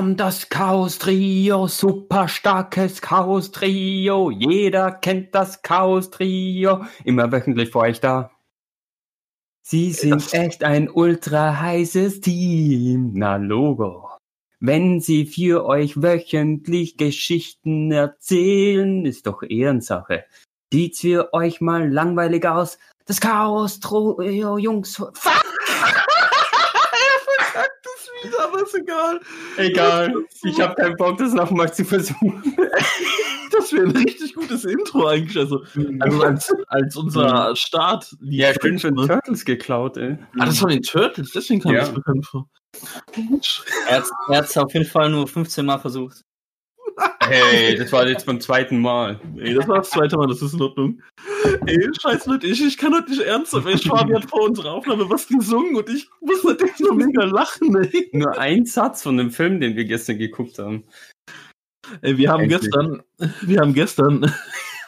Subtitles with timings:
[0.00, 4.30] kommt das Chaos-Trio, super starkes Chaos-Trio.
[4.30, 8.30] Jeder kennt das Chaos-Trio, immer wöchentlich für euch da.
[9.60, 14.08] Sie sind echt ein ultra heißes Team, na Logo.
[14.58, 20.24] Wenn sie für euch wöchentlich Geschichten erzählen, ist doch Ehrensache.
[20.72, 22.78] Sieht's für euch mal langweilig aus?
[23.04, 24.96] Das Chaos-Trio, Jungs.
[24.96, 25.44] Fuck!
[28.24, 29.20] Wieder, aber ist egal.
[29.56, 32.42] Egal, ich habe keinen Bock, das nochmal zu versuchen.
[33.52, 35.36] Das wäre ein richtig gutes Intro eigentlich.
[35.36, 35.64] Also,
[35.98, 38.14] also als, als unser Start.
[38.20, 40.18] Ja, ich bin von den Turtles geklaut, ey.
[40.38, 41.80] Ah, das von den Turtles, deswegen kam Ja.
[41.80, 42.48] das bekannt vor.
[43.88, 46.22] Er hat hat's auf jeden Fall nur 15 Mal versucht.
[47.20, 49.20] Hey, das war jetzt beim zweiten Mal.
[49.36, 51.02] Ey, das war das zweite Mal, das ist in Ordnung.
[51.66, 55.08] Ey, scheiß Leute, ich, ich kann heute nicht ernsthaft, weil Schwabi hat vor unserer Aufnahme
[55.08, 58.10] was gesungen und ich muss natürlich so mega lachen, ey.
[58.12, 60.84] Nur ein Satz von dem Film, den wir gestern geguckt haben.
[62.02, 62.62] Ey, wir haben Endlich.
[62.62, 63.02] gestern,
[63.42, 64.32] wir haben gestern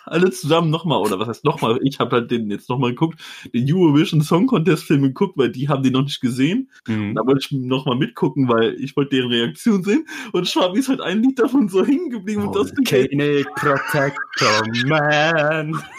[0.04, 3.20] alle zusammen nochmal, oder was heißt nochmal, ich habe halt den jetzt nochmal geguckt,
[3.52, 6.70] den Eurovision Song Contest Film geguckt, weil die haben den noch nicht gesehen.
[6.86, 7.14] Mhm.
[7.14, 10.06] Da wollte ich nochmal mitgucken, weil ich wollte deren Reaktion sehen.
[10.32, 14.62] Und Schwabi ist halt ein Lied davon so hängen geblieben und das ey, Volcanic Protector
[14.86, 15.82] Man.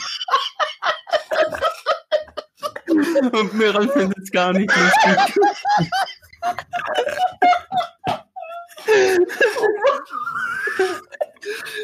[3.32, 5.36] Und Miran findet es gar nicht lustig.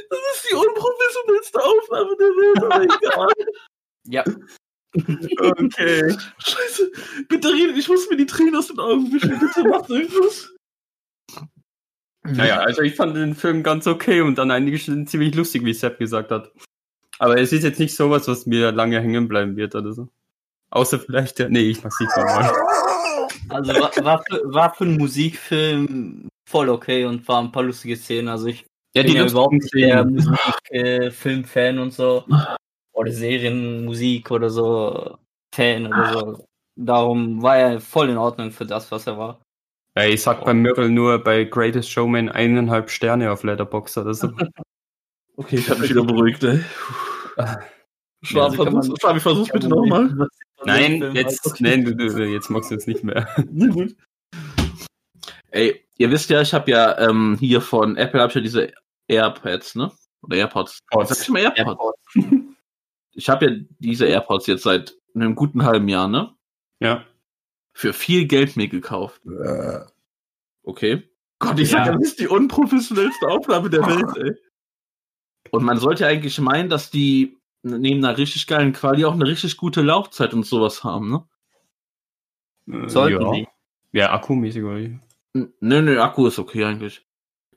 [0.09, 3.33] das ist die unprofessionellste Aufnahme der Welt, aber egal.
[4.05, 4.23] Ja.
[5.79, 6.91] Scheiße,
[7.29, 10.51] bitte redet, ich muss mir die Tränen aus den Augen wischen, bitte macht irgendwas.
[12.23, 15.73] Naja, also ich fand den Film ganz okay und dann einige Stellen ziemlich lustig, wie
[15.73, 16.51] Sepp gesagt hat.
[17.17, 20.09] Aber es ist jetzt nicht sowas, was mir lange hängen bleiben wird oder so.
[20.69, 21.49] Außer vielleicht der.
[21.49, 22.53] Nee, ich mach's nicht mal.
[23.49, 27.95] Also war, war, für, war für einen Musikfilm voll okay und war ein paar lustige
[27.95, 28.27] Szenen.
[28.27, 30.37] Also ich Ja, bin ja überhaupt nicht der Szenen.
[30.71, 32.25] Musikfilm-Fan und so.
[32.91, 35.17] Oder Serienmusik oder so
[35.59, 36.45] Fan oder so.
[36.77, 39.41] Darum war er voll in Ordnung für das, was er war.
[39.97, 44.31] Ja, ich sag bei Myrrell nur bei Greatest Showman eineinhalb Sterne auf Letterboxd oder so.
[45.35, 46.63] Okay, ich hab mich wieder beruhigt, ey.
[48.21, 50.27] Schwabi, also kann man- versuch's, bitte nochmal.
[50.63, 53.27] Nein, jetzt, nein, du, du, jetzt magst du es nicht mehr.
[53.73, 53.95] Gut.
[55.51, 58.71] Ey, ihr wisst ja, ich habe ja ähm, hier von Apple hab ich ja diese
[59.07, 59.91] AirPods, ne?
[60.21, 60.79] Oder AirPods.
[60.91, 61.09] Pods.
[61.09, 61.99] Sag ich mal AirPods?
[63.13, 66.35] Ich habe ja diese AirPods jetzt seit einem guten halben Jahr, ne?
[66.79, 67.05] Ja.
[67.73, 69.21] Für viel Geld mir gekauft.
[70.63, 71.09] Okay.
[71.39, 71.93] Gott, ich sag Ja.
[71.93, 74.35] ja, das ist die unprofessionellste Aufnahme der Welt, ey.
[75.51, 79.57] Und man sollte eigentlich meinen, dass die neben einer richtig geilen Quali auch eine richtig
[79.57, 81.27] gute Laufzeit und sowas haben, ne?
[82.67, 83.31] Äh, Sollten ja.
[83.31, 83.47] die.
[83.91, 84.99] Ja, akkumäßig oder?
[85.33, 87.05] Nö, nö, Akku ist okay eigentlich.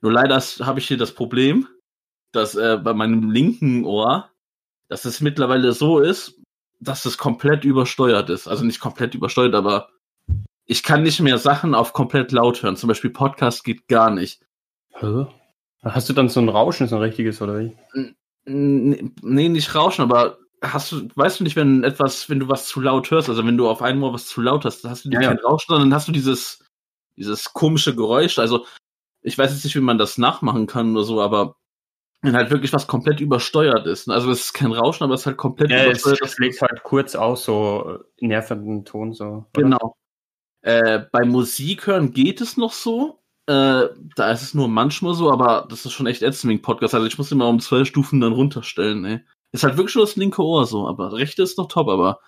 [0.00, 1.68] Nur leider habe ich hier das Problem,
[2.32, 4.30] dass äh, bei meinem linken Ohr,
[4.88, 6.41] dass es mittlerweile so ist,
[6.82, 8.48] dass es komplett übersteuert ist.
[8.48, 9.88] Also nicht komplett übersteuert, aber
[10.66, 12.76] ich kann nicht mehr Sachen auf komplett laut hören.
[12.76, 14.42] Zum Beispiel Podcast geht gar nicht.
[14.90, 15.26] Hä?
[15.82, 17.76] Hast du dann so ein Rauschen, so ein richtiges oder wie?
[18.44, 22.80] Nee, nicht rauschen, aber hast du, weißt du nicht, wenn etwas, wenn du was zu
[22.80, 25.10] laut hörst, also wenn du auf einem Ohr was zu laut hast, dann hast du
[25.10, 25.38] Ja, kein.
[25.38, 26.64] Rauschen, sondern hast du dieses,
[27.16, 28.38] dieses komische Geräusch.
[28.38, 28.66] Also,
[29.22, 31.56] ich weiß jetzt nicht, wie man das nachmachen kann oder so, aber
[32.22, 34.08] wenn halt wirklich was komplett übersteuert ist.
[34.08, 36.20] Also, es ist kein Rauschen, aber es ist halt komplett Ja, es übersteuert.
[36.22, 39.24] Das- schlägt halt kurz aus, so äh, nervenden Ton, so.
[39.24, 39.46] oder?
[39.54, 39.96] Genau.
[40.64, 43.18] Äh, bei Musik hören geht es noch so.
[43.48, 46.94] Äh, da ist es nur manchmal so, aber das ist schon echt ätzend wegen Podcast.
[46.94, 49.20] Also ich muss immer um zwei Stufen dann runterstellen, ey.
[49.50, 52.20] Ist halt wirklich nur das linke Ohr so, aber das rechte ist noch top, aber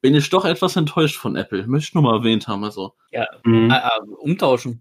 [0.00, 1.66] bin ich doch etwas enttäuscht von Apple.
[1.66, 2.94] Möchte ich nur mal erwähnt haben, also.
[3.10, 3.70] Ja, Mhm.
[3.70, 4.80] äh, äh, umtauschen.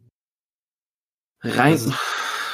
[1.44, 1.74] Rein.
[1.74, 1.94] Das ist-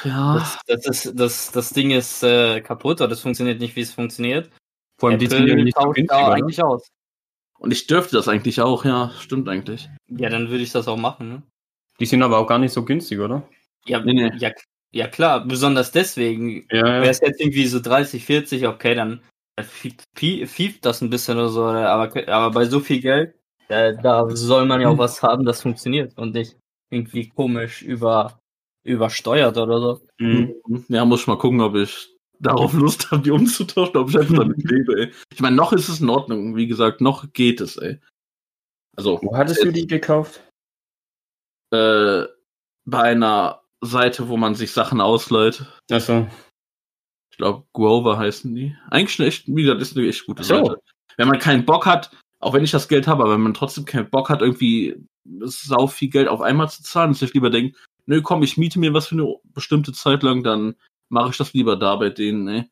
[0.04, 0.34] ja.
[0.34, 3.94] Das, das, ist, das, das Ding ist äh, kaputt oder das funktioniert nicht, wie es
[3.94, 4.50] funktioniert.
[4.98, 6.34] Vor allem die sind ja Apple nicht so tauscht günstig, da oder?
[6.34, 6.88] eigentlich aus.
[7.58, 9.88] Und ich dürfte das eigentlich auch, ja, stimmt eigentlich.
[10.08, 11.28] Ja, dann würde ich das auch machen.
[11.28, 11.42] Ne?
[12.00, 13.48] Die sind aber auch gar nicht so günstig, oder?
[13.86, 14.30] Ja, Nee, nee.
[14.38, 14.52] ja,
[14.90, 16.66] ja, klar, besonders deswegen.
[16.70, 19.22] Ja, Wäre es jetzt irgendwie so 30, 40, okay, dann
[20.14, 23.34] fieft das ein bisschen oder so, aber, aber bei so viel Geld,
[23.68, 26.56] äh, da soll man ja auch was haben, das funktioniert und nicht
[26.90, 28.40] irgendwie komisch über,
[28.88, 30.00] übersteuert oder so.
[30.18, 30.54] Mhm.
[30.88, 32.08] Ja, muss ich mal gucken, ob ich
[32.40, 35.12] darauf Lust habe, die umzutauschen, ob ich einfach damit lebe, ey.
[35.32, 36.56] Ich meine, noch ist es in Ordnung.
[36.56, 38.00] Wie gesagt, noch geht es, ey.
[38.96, 40.40] Also, Wo hattest du die gekauft?
[41.72, 42.24] äh,
[42.86, 45.64] bei einer Seite, wo man sich Sachen ausleiht.
[45.90, 46.26] Achso.
[47.30, 48.74] Ich glaube, Grover heißen die.
[48.90, 50.64] Eigentlich eine echt, wie gesagt, ist eine echt gute so.
[50.64, 50.80] Seite.
[51.16, 53.84] Wenn man keinen Bock hat, Auch wenn ich das Geld habe, aber wenn man trotzdem
[53.84, 55.04] keinen Bock hat, irgendwie
[55.40, 57.76] sau viel Geld auf einmal zu zahlen, dass ich lieber denke,
[58.08, 60.74] nö, komm, ich miete mir was für eine bestimmte Zeit lang, dann
[61.10, 62.68] mache ich das lieber da bei denen, ne?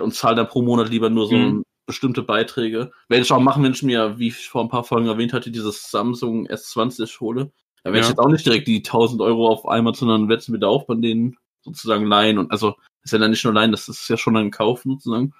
[0.00, 1.62] Und zahle dann pro Monat lieber nur so Mhm.
[1.86, 2.92] bestimmte Beiträge.
[3.08, 5.50] Werde ich auch machen, wenn ich mir, wie ich vor ein paar Folgen erwähnt hatte,
[5.50, 7.52] dieses Samsung S20 hole.
[7.82, 8.10] Da werde ich Ja.
[8.10, 10.84] jetzt auch nicht direkt die 1000 Euro auf einmal, sondern werde es mir da auch
[10.86, 12.38] bei denen sozusagen leihen.
[12.38, 15.34] Und also, ist ja dann nicht nur leihen, das ist ja schon ein Kauf sozusagen.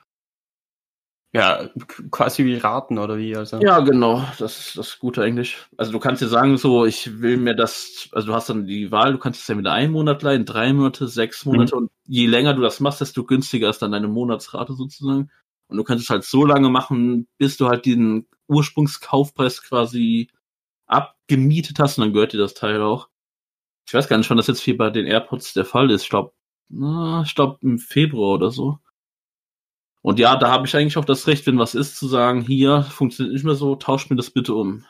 [1.32, 1.68] Ja,
[2.10, 3.60] quasi wie Raten oder wie, also.
[3.60, 5.58] Ja, genau, das ist das Gute eigentlich.
[5.76, 8.90] Also du kannst dir sagen, so, ich will mir das, also du hast dann die
[8.90, 12.26] Wahl, du kannst es ja wieder einen Monat leihen, drei Monate, sechs Monate und je
[12.26, 15.30] länger du das machst, desto günstiger ist dann deine Monatsrate sozusagen.
[15.68, 20.30] Und du kannst es halt so lange machen, bis du halt den Ursprungskaufpreis quasi
[20.86, 23.08] abgemietet hast und dann gehört dir das Teil auch.
[23.86, 26.02] Ich weiß gar nicht, wann das jetzt hier bei den AirPods der Fall ist.
[26.02, 26.32] Ich glaube,
[27.24, 28.80] ich glaube im Februar oder so.
[30.02, 32.82] Und ja, da habe ich eigentlich auch das Recht, wenn was ist, zu sagen, hier
[32.82, 34.84] funktioniert nicht mehr so, tausch mir das bitte um.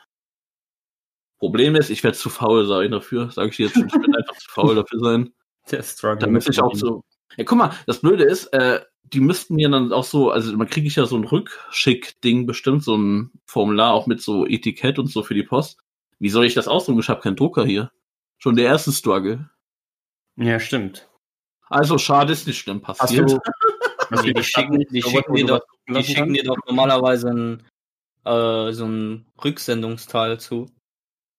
[1.37, 3.87] Problem ist, ich werde zu faul sein dafür, sage ich jetzt schon.
[3.87, 5.33] Ich werde einfach zu faul dafür sein.
[5.71, 6.19] Der Struggle.
[6.19, 7.03] Damit ich auch so.
[7.35, 10.69] Ja, guck mal, das Blöde ist, äh, die müssten mir dann auch so, also man
[10.69, 15.07] kriege ich ja so ein Rückschick-Ding bestimmt, so ein Formular auch mit so Etikett und
[15.07, 15.79] so für die Post.
[16.19, 16.99] Wie soll ich das ausdrucken?
[16.99, 17.91] Ich habe keinen Drucker hier.
[18.37, 19.49] Schon der erste Struggle.
[20.35, 21.09] Ja, stimmt.
[21.69, 23.31] Also schade, ist nicht schlimm Hast passiert.
[23.31, 23.39] du,
[24.11, 27.63] Die, du die schicken, die schicken dir doch, die schicken dir doch normalerweise ein,
[28.25, 30.69] äh, so ein Rücksendungsteil zu.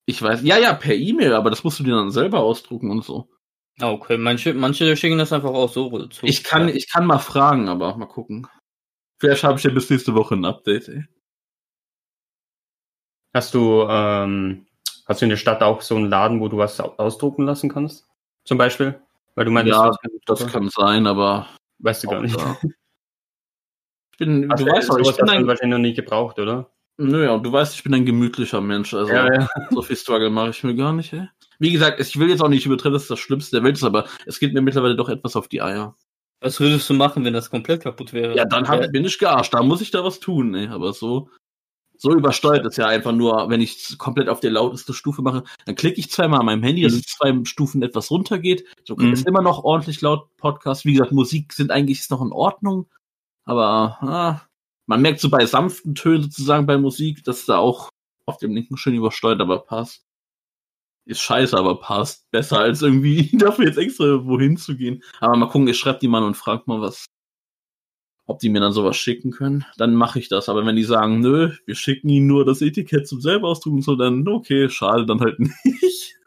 [0.06, 3.04] Ich weiß, ja, ja, per E-Mail, aber das musst du dir dann selber ausdrucken und
[3.04, 3.28] so.
[3.80, 6.26] Ah, Okay, manche, manche schicken das einfach auch so zu.
[6.26, 6.74] Ich kann, Ja.
[6.74, 8.46] ich kann mal fragen, aber mal gucken.
[9.20, 11.04] Vielleicht habe ich ja bis nächste Woche ein Update, ey.
[13.34, 14.66] Hast du, ähm,
[15.06, 17.70] hast du in der Stadt auch so einen Laden, wo du was au- ausdrucken lassen
[17.70, 18.06] kannst?
[18.44, 19.00] Zum Beispiel?
[19.34, 21.46] Weil du meintest, Ja, du hast keinen Das kann sein, aber
[21.82, 22.38] weißt du gar nicht.
[22.38, 22.58] Ja.
[24.12, 26.70] Ich bin, Hast du weißt doch, ich bin ein, wahrscheinlich noch nie gebraucht, oder?
[26.98, 29.48] nö, ja, du weißt, ich bin ein gemütlicher Mensch, also ja.
[29.70, 31.28] so viel Struggle mache ich mir gar nicht, ey.
[31.58, 34.06] Wie gesagt, ich will jetzt auch nicht übertreiben, dass das Schlimmste der Welt ist, aber
[34.26, 35.96] es geht mir mittlerweile doch etwas auf die Eier.
[36.40, 38.36] Was würdest du machen, wenn das komplett kaputt wäre?
[38.36, 40.92] Ja, dann hab, Äh, bin ich gearscht, da muss ich da was tun, ey, aber
[40.92, 41.30] so,
[42.02, 45.76] so übersteuert ist ja einfach nur, wenn ich komplett auf der lauteste Stufe mache, dann
[45.76, 46.98] klicke ich zweimal an meinem Handy, dass Mhm.
[46.98, 49.12] es zwei Stufen etwas runtergeht, so Mhm.
[49.12, 50.84] ist immer noch ordentlich laut Podcast.
[50.84, 52.90] Wie gesagt, Musik sind eigentlich ist noch in Ordnung,
[53.44, 54.42] aber ah,
[54.86, 57.88] man merkt so bei sanften Tönen sozusagen bei Musik, dass da auch
[58.26, 60.02] auf dem linken schön übersteuert, aber passt.
[61.04, 62.30] Ist scheiße, aber passt.
[62.30, 65.02] Besser als irgendwie dafür jetzt extra wohin zu gehen.
[65.20, 67.06] Aber mal gucken, ich schreibe die mal und frag mal was,
[68.26, 69.64] ob die mir dann sowas schicken können.
[69.76, 70.48] Dann mache ich das.
[70.48, 73.82] Aber wenn die sagen, nö, wir schicken ihnen nur das Etikett zum selber ausdrucken, und
[73.82, 76.18] so, dann okay, schade, dann halt nicht.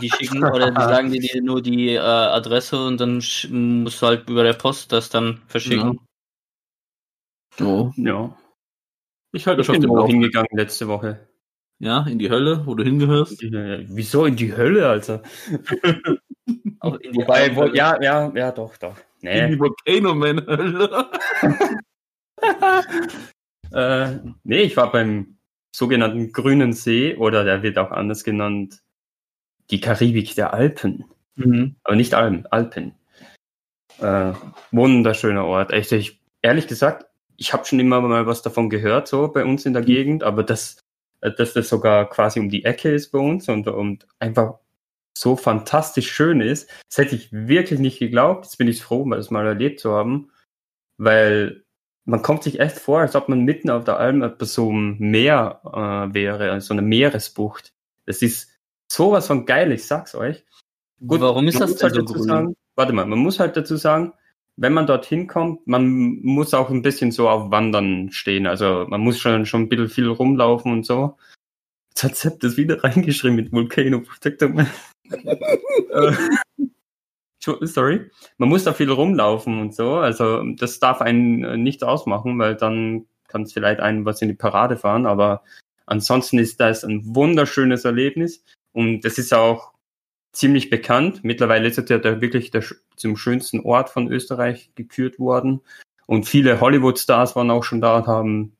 [0.00, 4.28] Die schicken oder die sagen dir nur die äh, Adresse und dann musst du halt
[4.28, 6.00] über der Post das dann verschicken.
[7.60, 8.36] Oh, ja.
[9.32, 10.22] ich halte euch auf bin dem auch Laufenden.
[10.22, 11.28] hingegangen letzte Woche.
[11.78, 13.42] Ja, in die Hölle, wo du hingehörst.
[13.42, 15.22] Äh, Wieso in die Hölle, Alter?
[16.80, 18.96] Auch in die Wobei, wo, ja, ja, ja, doch, doch.
[19.20, 19.48] Nee.
[19.48, 20.38] die Volcano Man.
[23.72, 25.38] Äh, nee, ich war beim
[25.74, 28.80] sogenannten Grünen See oder der wird auch anders genannt,
[29.70, 31.04] die Karibik der Alpen.
[31.36, 31.76] Mhm.
[31.84, 32.94] Aber nicht Alpen, Alpen.
[33.98, 34.32] Äh,
[34.72, 35.72] wunderschöner Ort.
[35.72, 39.64] Echt, ich, ehrlich gesagt, ich habe schon immer mal was davon gehört, so bei uns
[39.66, 40.80] in der Gegend, aber das,
[41.20, 44.58] äh, dass das sogar quasi um die Ecke ist bei uns und, und einfach
[45.20, 48.46] so fantastisch schön ist, das hätte ich wirklich nicht geglaubt.
[48.46, 50.30] Jetzt bin ich froh, mal das mal erlebt zu haben,
[50.96, 51.62] weil
[52.06, 54.96] man kommt sich echt vor, als ob man mitten auf der Alm bei so einem
[54.98, 57.74] Meer äh, wäre, also so eine Meeresbucht.
[58.06, 58.50] Das ist
[58.90, 60.42] sowas von geil, ich sag's euch.
[61.06, 62.24] Gut, Warum ist das denn halt so dazu grün?
[62.24, 64.14] sagen, warte mal, man muss halt dazu sagen,
[64.56, 65.86] wenn man dorthin kommt, man
[66.22, 68.46] muss auch ein bisschen so auf Wandern stehen.
[68.46, 71.18] Also man muss schon, schon ein bisschen viel rumlaufen und so.
[71.90, 74.66] Jetzt hat Sepp das wieder reingeschrieben mit Volcano Protector.
[75.10, 76.12] Äh,
[77.42, 78.10] Sorry.
[78.36, 79.94] Man muss da viel rumlaufen und so.
[79.96, 84.28] Also das darf einen äh, nicht ausmachen, weil dann kann es vielleicht einen was in
[84.28, 85.06] die Parade fahren.
[85.06, 85.42] Aber
[85.86, 88.44] ansonsten ist das ein wunderschönes Erlebnis.
[88.72, 89.72] Und das ist auch
[90.32, 91.24] ziemlich bekannt.
[91.24, 92.62] Mittlerweile ist es ja wirklich der,
[92.96, 95.62] zum schönsten Ort von Österreich gekürt worden.
[96.06, 98.56] Und viele Hollywood-Stars waren auch schon da und haben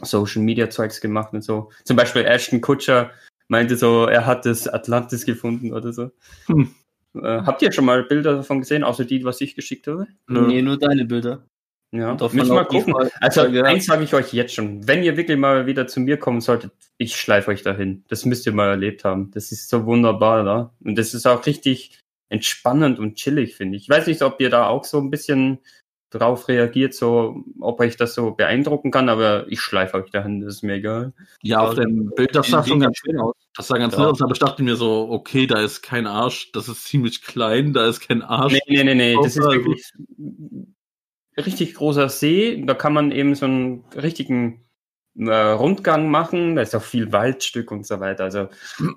[0.00, 1.70] Social Media Zeugs gemacht und so.
[1.84, 3.10] Zum Beispiel Ashton Kutcher
[3.50, 6.10] meinte so, er hat das Atlantis gefunden oder so.
[6.46, 6.70] Hm.
[7.14, 10.06] Äh, habt ihr schon mal Bilder davon gesehen, außer die, was ich geschickt habe?
[10.28, 11.44] Nee, nur deine Bilder.
[11.92, 12.92] Ja, müssen wir die gucken.
[12.94, 15.98] Folge- Also Folge- eins sage ich euch jetzt schon, wenn ihr wirklich mal wieder zu
[15.98, 18.04] mir kommen solltet, ich schleife euch dahin.
[18.06, 19.32] Das müsst ihr mal erlebt haben.
[19.32, 20.72] Das ist so wunderbar da.
[20.84, 23.82] Und das ist auch richtig entspannend und chillig, finde ich.
[23.82, 25.58] Ich weiß nicht, ob ihr da auch so ein bisschen
[26.10, 30.56] drauf reagiert, so ob ich das so beeindrucken kann, aber ich schleife euch dahin, das
[30.56, 31.12] ist mir egal.
[31.42, 33.34] Ja, auf dem Bild, das sah schon ganz schön aus.
[33.56, 34.00] Das sah ganz Ja.
[34.00, 37.22] nett aus, aber ich dachte mir so, okay, da ist kein Arsch, das ist ziemlich
[37.22, 38.52] klein, da ist kein Arsch.
[38.52, 39.92] Nee, nee, nee, nee, das ist wirklich
[41.36, 44.64] richtig großer See, da kann man eben so einen richtigen
[45.16, 48.48] äh, Rundgang machen, da ist auch viel Waldstück und so weiter, also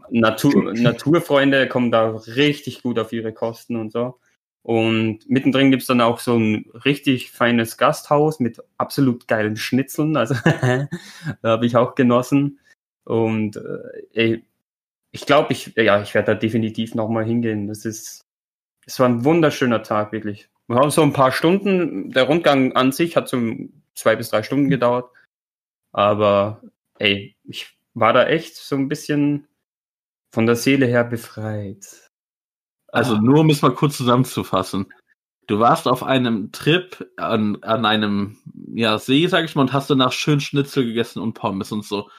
[0.09, 4.19] Natur, Naturfreunde kommen da richtig gut auf ihre Kosten und so.
[4.63, 10.15] Und mittendrin gibt's dann auch so ein richtig feines Gasthaus mit absolut geilen Schnitzeln.
[10.15, 10.35] Also
[11.43, 12.59] habe ich auch genossen.
[13.03, 14.45] Und äh, ey,
[15.11, 17.67] ich glaube, ich, ja, ich werde da definitiv nochmal hingehen.
[17.67, 18.25] Das ist,
[18.85, 20.49] es war ein wunderschöner Tag, wirklich.
[20.67, 23.37] Wir haben so ein paar Stunden, der Rundgang an sich hat so
[23.95, 25.11] zwei bis drei Stunden gedauert.
[25.91, 26.61] Aber
[26.99, 29.47] ey, ich war da echt so ein bisschen
[30.31, 32.02] von der Seele her befreit.
[32.93, 34.93] Also nur um es mal kurz zusammenzufassen.
[35.47, 38.37] Du warst auf einem Trip an, an einem
[38.73, 42.09] ja, See, sag ich mal, und hast danach schön Schnitzel gegessen und Pommes und so.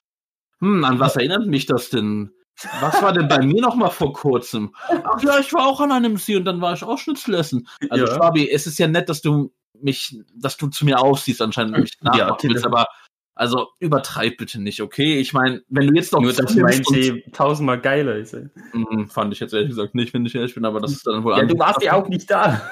[0.61, 2.33] Hm, an was erinnert mich das denn?
[2.81, 4.75] Was war denn bei mir noch mal vor kurzem?
[4.89, 7.67] Ach ja, ich war auch an einem See und dann war ich auch Schnitzel essen.
[7.91, 8.19] Also Ja.
[8.19, 11.93] Fabi, es ist ja nett, dass du mich, dass du zu mir aufsiehst anscheinend mich
[12.03, 12.87] Ja, willst, aber
[13.35, 15.19] also übertreib bitte nicht, okay?
[15.19, 18.35] Ich meine, wenn du jetzt noch Nur, dass mein See tausendmal geiler ist.
[18.35, 18.49] ey.
[18.73, 21.25] Hm, fand ich jetzt ehrlich gesagt nicht, wenn ich ehrlich bin, aber das ist dann
[21.25, 21.59] wohl Ja, du anders.
[21.59, 22.71] warst ja auch nicht da.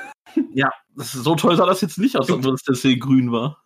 [0.55, 3.63] Ja, das ist, so toll sah das jetzt nicht aus, es der See grün war.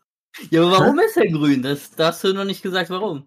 [0.51, 1.63] Ja, aber warum ist er grün?
[1.63, 3.27] Das, da hast du noch nicht gesagt, warum.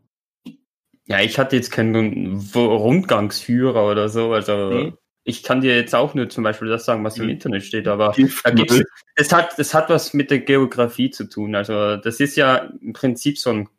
[1.05, 4.33] Ja, ich hatte jetzt keinen Rundgangsführer oder so.
[4.33, 4.93] Also Nee.
[5.23, 7.31] Ich kann dir jetzt auch nur zum Beispiel das sagen, was im Mhm.
[7.31, 8.81] Internet steht, aber da gibt's,
[9.15, 11.55] es hat, es hat was mit der Geografie zu tun.
[11.55, 13.69] Also das ist ja im Prinzip so ein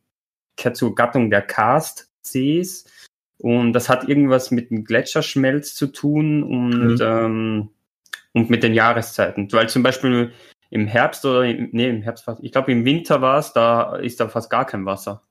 [0.74, 2.84] zur Gattung der Karstsees
[3.38, 6.98] und das hat irgendwas mit dem Gletscherschmelz zu tun und, Mhm.
[7.00, 7.68] ähm,
[8.32, 9.50] und mit den Jahreszeiten.
[9.52, 10.32] Weil zum Beispiel
[10.68, 14.20] im Herbst oder im, nee, im Herbst, ich glaube im Winter war es, da ist
[14.20, 15.22] da fast gar kein Wasser.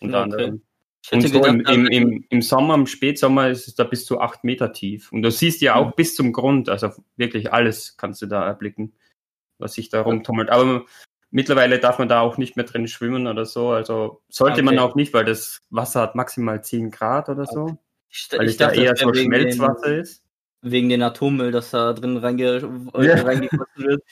[0.00, 0.24] Unter Okay.
[0.24, 0.62] anderem.
[1.12, 4.04] Und so im, gedacht, im, also- im, im Sommer, im Spätsommer ist es da bis
[4.04, 5.10] zu acht Meter tief.
[5.12, 8.92] Und du siehst ja auch bis zum Grund, also wirklich alles kannst du da erblicken,
[9.58, 10.50] was sich da rumtummelt.
[10.50, 10.84] Aber
[11.30, 13.70] mittlerweile darf man da auch nicht mehr drin schwimmen oder so.
[13.70, 14.82] Also sollte man Okay.
[14.88, 17.78] auch nicht, weil das Wasser hat maximal 10 Grad oder so.
[18.10, 20.22] ich, Weil ich es da dachte, eher das wäre so Schmelzwasser den, ist.
[20.62, 23.14] wegen den Atommüll, das da drin reinge äh, Ja.
[23.22, 24.02] reingegossen wird.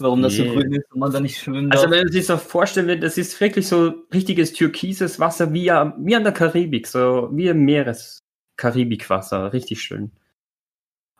[0.00, 0.54] Warum das so Nee.
[0.54, 1.92] grün ist und man da nicht schwimmen Also darf.
[1.92, 6.16] wenn man sich das vorstellen das ist wirklich so richtiges türkises Wasser wie, ja- wie
[6.16, 9.52] an der Karibik, so wie im Meeres-Karibikwasser.
[9.52, 10.10] Richtig schön.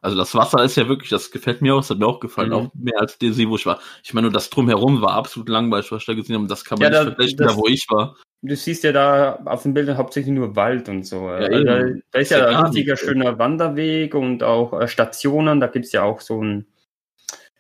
[0.03, 2.49] Also das Wasser ist ja wirklich, das gefällt mir auch, das hat mir auch gefallen,
[2.49, 2.55] Mhm.
[2.55, 3.81] auch mehr als der See, wo ich war.
[4.03, 6.47] Ich meine, nur das drumherum war absolut langweilig, was ich da gesehen habe.
[6.47, 8.17] Das kann man Ja, nicht da- vergleichen, das- da wo ich war.
[8.41, 11.29] Du siehst ja da auf den Bildern hauptsächlich nur Wald und so.
[11.29, 13.01] Ja, also, da, da ist Ja, ja ein richtiger nicht.
[13.05, 15.61] schöner Wanderweg und auch äh, Stationen.
[15.61, 16.67] Da gibt's ja auch so ein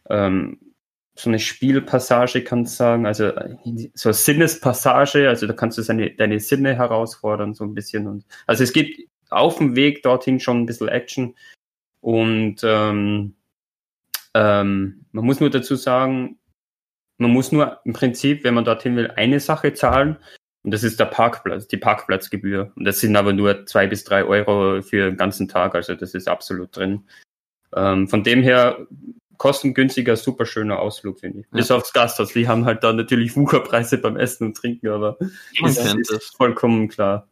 [0.08, 0.58] ähm,
[1.22, 3.06] so eine Spielpassage, kannst du sagen.
[3.06, 3.32] Also
[3.94, 5.28] so eine Sinnespassage.
[5.28, 8.06] Also da kannst du seine, deine Sinne herausfordern so ein bisschen.
[8.06, 11.34] Und also es gibt auf dem Weg dorthin schon ein bisschen Action.
[12.00, 13.34] Und ähm,
[14.34, 16.38] ähm, man muss nur dazu sagen,
[17.18, 20.16] man muss nur im Prinzip, wenn man dorthin will, eine Sache zahlen.
[20.62, 22.72] Und das ist der Parkplatz, die Parkplatzgebühr.
[22.76, 25.74] Und das sind aber nur zwei bis drei Euro für den ganzen Tag.
[25.74, 27.04] Also das ist absolut drin.
[27.74, 28.86] Ähm, von dem her
[29.40, 31.46] kostengünstiger, super schöner Ausflug, finde ich.
[31.46, 31.56] Ja.
[31.56, 32.32] Bis aufs Gasthaus.
[32.34, 35.16] Die haben halt da natürlich Wucherpreise beim Essen und Trinken, aber
[35.62, 37.26] das ist vollkommen klar.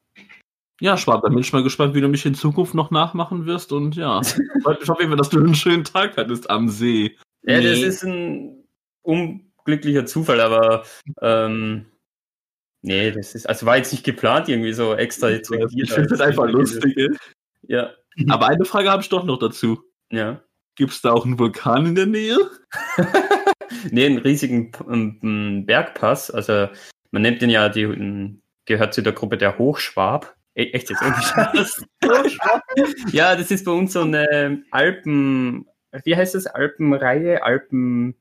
[0.81, 3.73] Ja, Schwab, da bin ich mal gespannt, wie du mich in Zukunft noch nachmachen wirst.
[3.73, 4.19] Und ja,
[4.65, 7.17] auf jeden Fall, dass du einen schönen Tag hattest am See.
[7.43, 7.85] Ja, das Nee.
[7.85, 8.65] ist ein
[9.03, 10.85] unglücklicher Zufall, aber
[11.21, 11.87] ähm,
[12.83, 16.21] nee, das ist, also war jetzt nicht geplant, irgendwie so extra jetzt Ich finde das
[16.23, 16.97] einfach lustig.
[16.97, 17.09] ey.
[17.67, 17.91] Ja,
[18.29, 19.83] Aber eine Frage habe ich doch noch dazu.
[20.11, 20.41] ja.
[20.79, 22.39] Gibt es da auch einen Vulkan in der Nähe?
[23.91, 26.69] Nee, einen riesigen ähm, Bergpass, also
[27.11, 30.35] man nennt den ja, die ähm, gehört zu der Gruppe der Hochschwab.
[30.55, 31.03] E echt jetzt.
[33.13, 35.67] Ja, das ist bei uns so eine Alpen,
[36.05, 36.47] wie heißt das?
[36.47, 38.15] Alpenreihe, Alpen,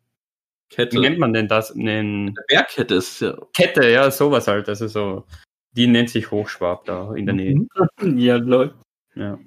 [0.69, 0.99] wie Kette.
[0.99, 1.73] nennt man denn das?
[1.73, 3.37] Eine Bergkette ist ja.
[3.55, 4.67] Kette, ja, sowas halt.
[4.67, 5.25] Also so,
[5.71, 7.55] die nennt sich Hochschwab da in der Nähe.
[7.55, 7.69] Mhm.
[8.19, 8.75] Ja, Leute.
[9.15, 9.39] Ja.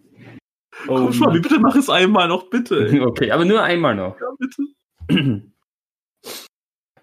[0.86, 2.88] Komm, Schwabi, bitte mach es einmal noch, bitte.
[2.88, 3.00] ey.
[3.06, 4.16] Okay, aber nur einmal noch.
[4.20, 4.62] Ja, bitte.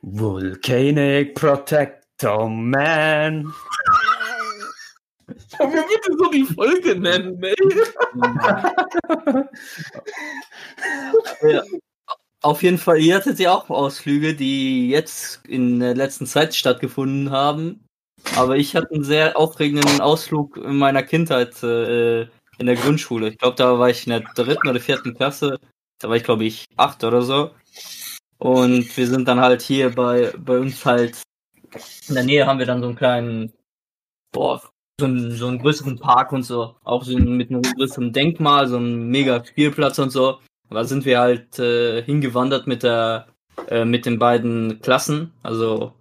[0.01, 3.53] Volcanic Protector Man.
[5.60, 7.53] Ja, wir bitte so die Folge nennen, ey.
[11.41, 11.63] Ja.
[12.41, 17.31] Auf jeden Fall, ihr hattet ja auch Ausflüge, die jetzt in der letzten Zeit stattgefunden
[17.31, 17.84] haben.
[18.36, 22.27] Aber ich hatte einen sehr aufregenden Ausflug in meiner Kindheit äh,
[22.58, 23.30] in der Grundschule.
[23.30, 25.60] Ich glaube, da war ich in der dritten oder vierten Klasse.
[26.00, 27.52] Da war ich, glaube ich, acht oder so.
[28.38, 31.22] Und wir sind dann halt hier bei, bei uns halt
[32.08, 33.54] in der Nähe haben wir dann so einen kleinen,
[34.32, 34.62] boah,
[35.00, 36.76] so einen, so einen größeren Park und so.
[36.84, 40.40] Auch so mit einem größeren Denkmal, so einem mega Spielplatz und so.
[40.70, 43.28] Da sind wir halt äh, hingewandert mit der,
[43.70, 45.34] äh, mit den beiden Klassen.
[45.44, 45.94] Also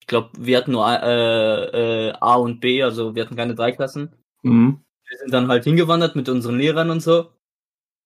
[0.00, 3.72] ich glaube, wir hatten nur äh, äh, A und B, also wir hatten keine drei
[3.72, 4.12] Klassen.
[4.42, 4.80] Mhm.
[5.08, 7.30] Wir sind dann halt hingewandert mit unseren Lehrern und so.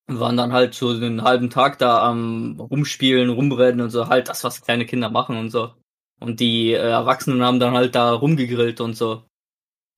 [0.09, 4.29] Und waren dann halt so einen halben Tag da am Rumspielen, Rumrennen und so, halt
[4.29, 5.73] das, was kleine Kinder machen und so.
[6.21, 9.25] Und die äh, Erwachsenen haben dann halt da rumgegrillt und so.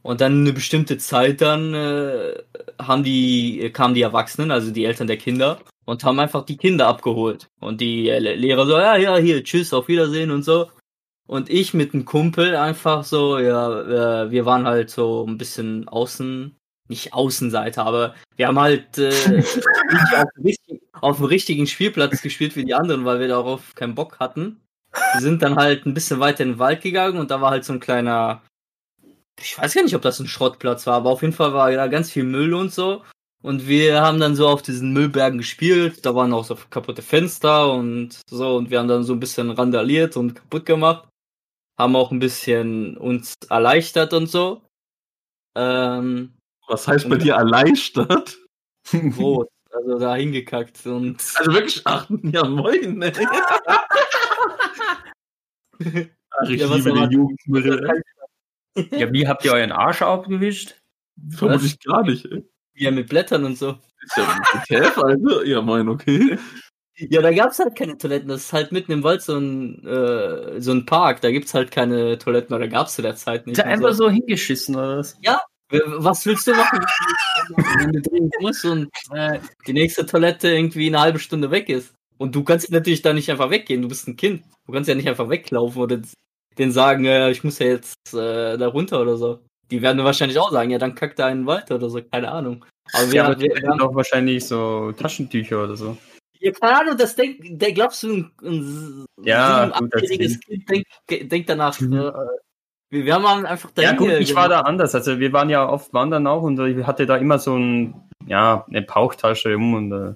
[0.02, 2.42] Und dann eine bestimmte Zeit dann äh,
[2.78, 6.88] haben die, kamen die Erwachsenen, also die Eltern der Kinder, und haben einfach die Kinder
[6.88, 7.49] abgeholt.
[7.61, 10.70] Und die äh, Lehrer so, ja, ja, hier, tschüss, auf Wiedersehen und so.
[11.26, 15.88] Und ich mit einem Kumpel einfach so, ja, äh, wir waren halt so ein bisschen
[15.88, 16.56] außen,
[16.88, 19.42] nicht Außenseiter, aber wir haben halt äh,
[20.16, 23.94] auf, dem richtigen- auf dem richtigen Spielplatz gespielt wie die anderen, weil wir darauf keinen
[23.94, 24.60] Bock hatten.
[25.14, 27.64] Wir sind dann halt ein bisschen weiter in den Wald gegangen und da war halt
[27.64, 28.42] so ein kleiner,
[29.40, 31.86] ich weiß gar nicht, ob das ein Schrottplatz war, aber auf jeden Fall war da
[31.88, 33.02] ganz viel Müll und so.
[33.42, 36.06] Und wir haben dann so auf diesen Müllbergen gespielt.
[36.06, 38.56] Da waren auch so kaputte Fenster und so.
[38.56, 41.08] Und wir haben dann so ein bisschen randaliert und kaputt gemacht.
[41.78, 44.62] Haben auch ein bisschen uns erleichtert und so.
[45.54, 46.32] Ähm,
[46.68, 48.37] Was heißt bei dir erleichtert?
[48.90, 49.47] groß.
[49.73, 53.12] Also da hingekackt und Also wirklich, ach, ja moin, ne?
[56.30, 57.90] Ach, ich Ja, was liebe Jugendmittel.
[57.90, 58.02] ey.
[58.90, 60.75] Ja, wie habt ihr euren Arsch abgewischt?
[61.30, 62.44] Vermutlich gar nicht, ey.
[62.75, 63.78] ja mit Blättern und so.
[64.02, 65.44] Ist ja ein Käf, Alter.
[65.44, 66.38] Ja, moin, okay.
[66.97, 68.28] Ja, da gab's halt keine Toiletten.
[68.28, 71.21] Das ist halt mitten im Wald so ein, äh, so ein Park.
[71.21, 73.59] Da gibt's halt keine Toiletten oder gab's zu der Zeit nicht.
[73.59, 75.16] Ist er einfach so hingeschissen oder was?
[75.23, 75.28] W-
[75.98, 76.84] Was willst du machen,
[77.78, 81.94] wenn du dringend musst und äh, die nächste Toilette irgendwie eine halbe Stunde weg ist?
[82.18, 84.44] Und du kannst natürlich da nicht einfach weggehen, du bist ein Kind.
[84.66, 86.00] Du kannst ja nicht einfach weglaufen oder
[86.56, 89.40] denen sagen, äh, ich muss ja jetzt äh, da runter oder so.
[89.70, 92.64] Die werden wahrscheinlich auch sagen, ja, dann kackt da einen weiter oder so, keine Ahnung.
[92.92, 95.96] Aber wir, Ja, aber die wir haben doch wahrscheinlich so Taschentücher oder so.
[96.38, 101.48] ja, keine Ahnung, das denkt, der glaubst du, ein, ein Ja, gut, Kind denkt, denkt
[101.48, 101.94] danach, Mhm.
[101.94, 102.12] äh,
[102.94, 104.94] wir, wir haben einfach Ja dahin gut, ich war da anders.
[104.94, 107.94] Also wir waren ja oft wandern auch und ich hatte da immer so ein,
[108.26, 110.14] ja, eine Bauchtasche um und äh,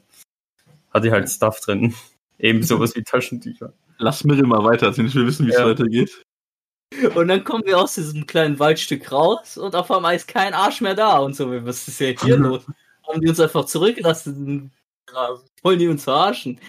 [0.95, 1.95] hatte halt Stuff drin.
[2.39, 3.73] Eben sowas wie Taschentücher.
[3.99, 5.67] Lass mir mal weiter, ich will wissen, wie es Ja.
[5.67, 6.23] weitergeht.
[7.15, 10.81] Und dann kommen wir aus diesem kleinen Waldstück raus und auf einmal ist kein Arsch
[10.81, 11.51] mehr da und so.
[11.67, 12.65] Was ist denn hier los?
[13.07, 14.71] Haben die uns einfach zurückgelassen?
[15.13, 16.61] Ja, Wollen die uns verarschen?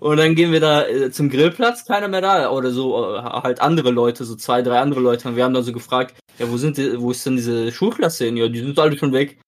[0.00, 2.50] Und dann gehen wir da äh, zum Grillplatz, keiner mehr da.
[2.50, 5.28] Oder so, äh, halt andere Leute, so zwei, drei andere Leute.
[5.28, 8.26] Und wir haben dann so gefragt, ja, wo sind die, wo ist denn diese Schulklasse
[8.26, 8.36] hin?
[8.36, 9.40] Ja, die sind alle schon weg.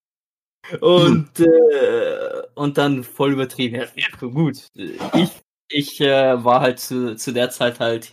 [0.81, 3.77] Und, äh, und dann voll übertrieben.
[3.77, 4.67] Ja, ja, gut.
[4.75, 5.31] Ich,
[5.69, 8.13] ich äh, war halt zu, zu der Zeit halt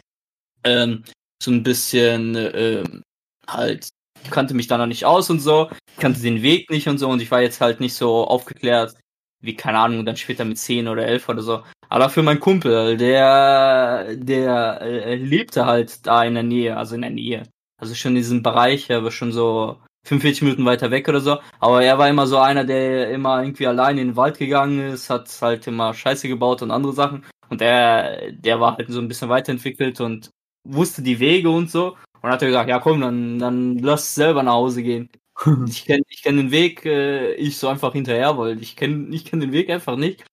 [0.64, 1.04] ähm,
[1.42, 3.04] so ein bisschen ähm,
[3.48, 3.90] halt
[4.32, 7.22] kannte mich da noch nicht aus und so, kannte den Weg nicht und so und
[7.22, 8.96] ich war jetzt halt nicht so aufgeklärt
[9.42, 11.64] wie keine Ahnung dann später mit 10 oder 11 oder so.
[11.90, 17.02] Aber für meinen Kumpel, der der äh, lebte halt da in der Nähe, also in
[17.02, 17.44] der Nähe.
[17.80, 21.38] Also schon in diesem Bereich, aber schon so 45 Minuten weiter weg oder so.
[21.60, 25.10] Aber er war immer so einer, der immer irgendwie allein in den Wald gegangen ist,
[25.10, 27.26] hat halt immer Scheiße gebaut und andere Sachen.
[27.50, 30.32] Und er, der war halt so ein bisschen weiterentwickelt und
[30.64, 31.96] wusste die Wege und so.
[32.22, 35.10] Und hat er gesagt, ja komm, dann, dann lass selber nach Hause gehen.
[35.68, 38.62] Ich kenne ich kenn den Weg, äh, ich so einfach hinterher wollte.
[38.64, 40.26] Ich kenne ich kenn den Weg einfach nicht.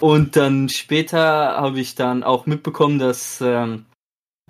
[0.00, 3.84] Und dann später habe ich dann auch mitbekommen, dass ähm,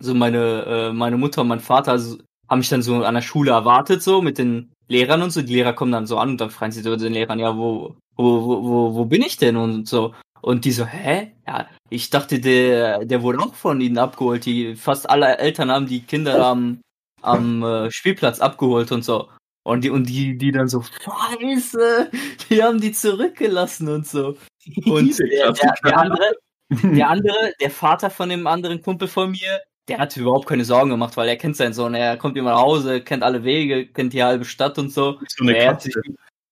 [0.01, 3.23] so meine, äh, meine Mutter und mein Vater also, haben mich dann so an der
[3.23, 5.43] Schule erwartet, so mit den Lehrern und so.
[5.43, 7.97] Die Lehrer kommen dann so an und dann fragen sie so den Lehrern, ja, wo,
[8.17, 9.57] wo, wo, wo, wo bin ich denn?
[9.57, 10.15] Und so.
[10.41, 11.33] Und die so, hä?
[11.47, 14.47] Ja, ich dachte, der, der wurde auch von ihnen abgeholt.
[14.47, 16.81] Die, fast alle Eltern haben die Kinder am,
[17.23, 19.29] am äh, Spielplatz abgeholt und so.
[19.65, 22.11] Und die, und die, die dann so, scheiße,
[22.49, 24.37] die haben die zurückgelassen und so.
[24.85, 26.33] Und der, der, der andere,
[26.70, 30.64] der andere, der Vater von dem anderen Kumpel von mir, der hat sich überhaupt keine
[30.64, 31.94] Sorgen gemacht, weil er kennt seinen Sohn.
[31.94, 35.18] Er kommt immer nach Hause, kennt alle Wege, kennt die halbe Stadt und so.
[35.27, 35.94] So er, hat sich,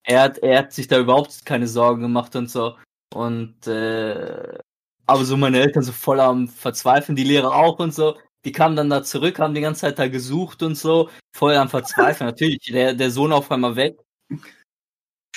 [0.03, 2.75] er, hat, er hat sich da überhaupt keine Sorgen gemacht und so.
[3.14, 4.59] Und äh,
[5.07, 8.16] aber so meine Eltern so voll am Verzweifeln, die Lehrer auch und so.
[8.44, 11.68] Die kamen dann da zurück, haben die ganze Zeit da gesucht und so, voll am
[11.68, 12.29] Verzweifeln.
[12.31, 13.99] Natürlich, der, der Sohn auf einmal weg.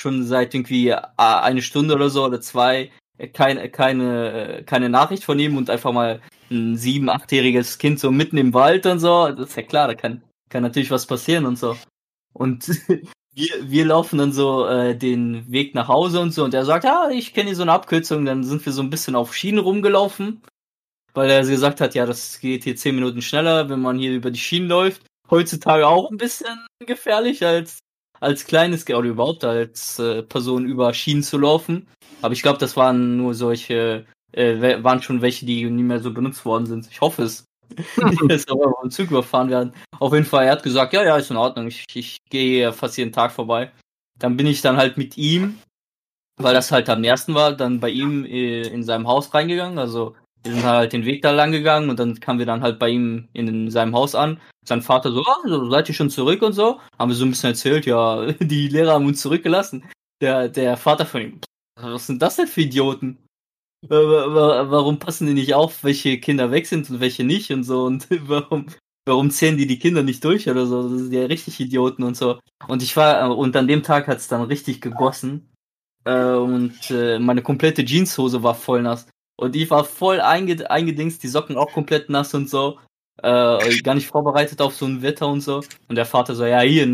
[0.01, 4.89] Schon seit irgendwie äh, eine Stunde oder so oder zwei äh, keine, keine, äh, keine
[4.89, 8.99] Nachricht von ihm und einfach mal ein sieben-, achtjähriges Kind so mitten im Wald und
[8.99, 9.29] so.
[9.29, 11.77] Das ist ja klar, da kann, kann natürlich was passieren und so.
[12.33, 12.67] Und
[13.33, 16.83] wir, wir laufen dann so äh, den Weg nach Hause und so und er sagt,
[16.83, 19.59] ja, ich kenne hier so eine Abkürzung, dann sind wir so ein bisschen auf Schienen
[19.59, 20.41] rumgelaufen.
[21.13, 24.31] weil er gesagt hat, ja, das geht hier zehn Minuten schneller, wenn man hier über
[24.31, 25.03] die Schienen läuft.
[25.29, 27.79] Heutzutage auch ein bisschen gefährlich als
[28.21, 31.88] als kleines oder überhaupt als äh, Person über Schienen zu laufen.
[32.21, 36.13] Aber ich glaube, das waren nur solche, äh, waren schon welche, die nie mehr so
[36.13, 36.88] benutzt worden sind.
[36.89, 37.45] Ich hoffe es.
[38.27, 39.73] dass aber vom Zug überfahren werden.
[39.97, 42.97] Auf jeden Fall, er hat gesagt, ja, ja, ist in Ordnung, ich, ich gehe fast
[42.97, 43.71] jeden Tag vorbei.
[44.19, 45.57] Dann bin ich dann halt mit ihm,
[46.38, 49.79] weil das halt am ersten war, dann bei ihm äh, in seinem Haus reingegangen.
[49.79, 52.80] Also wir sind halt den Weg da lang gegangen und dann kamen wir dann halt
[52.80, 54.39] bei ihm in seinem Haus an.
[54.65, 56.80] Sein Vater so, ah, seid ihr schon zurück und so.
[56.97, 59.84] Haben wir so ein bisschen erzählt, ja, die Lehrer haben uns zurückgelassen.
[60.21, 61.41] Der, der Vater von ihm,
[61.80, 63.17] was sind das denn für Idioten?
[63.88, 68.08] Warum passen die nicht auf, welche Kinder weg sind und welche nicht und so und
[68.27, 68.67] warum,
[69.06, 70.84] warum zählen die die Kinder nicht durch oder so?
[70.88, 72.39] Das sind ja richtig Idioten und so.
[72.67, 75.51] Und ich war, und an dem Tag hat es dann richtig gegossen.
[76.04, 79.08] Äh, und äh, meine komplette Jeanshose war voll nass.
[79.41, 82.77] Und ich war voll einge eingedingst, die Socken auch komplett nass und so.
[83.23, 85.63] Äh, gar nicht vorbereitet auf so ein Wetter und so.
[85.88, 86.86] Und der Vater so, ja, hier,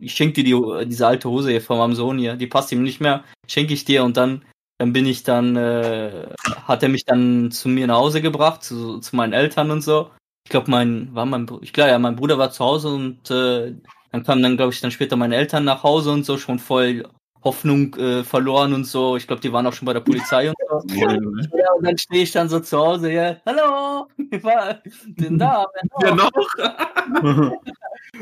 [0.00, 2.82] ich schenke dir die, diese alte Hose hier von meinem Sohn hier, die passt ihm
[2.82, 4.04] nicht mehr, schenke ich dir.
[4.04, 4.44] Und dann,
[4.76, 6.28] dann bin ich dann, äh,
[6.64, 10.10] hat er mich dann zu mir nach Hause gebracht, zu, zu meinen Eltern und so.
[10.44, 13.74] Ich glaube, mein, war mein, ich glaube, ja, mein Bruder war zu Hause und äh,
[14.12, 17.08] dann kamen dann, glaube ich, dann später meine Eltern nach Hause und so, schon voll
[17.44, 19.16] Hoffnung äh, verloren und so.
[19.16, 20.96] Ich glaube, die waren auch schon bei der Polizei und so.
[20.98, 25.66] Ja, und dann stehe ich dann so zu Hause, ja, hallo, ich war denn da?
[26.02, 26.30] Ja, noch.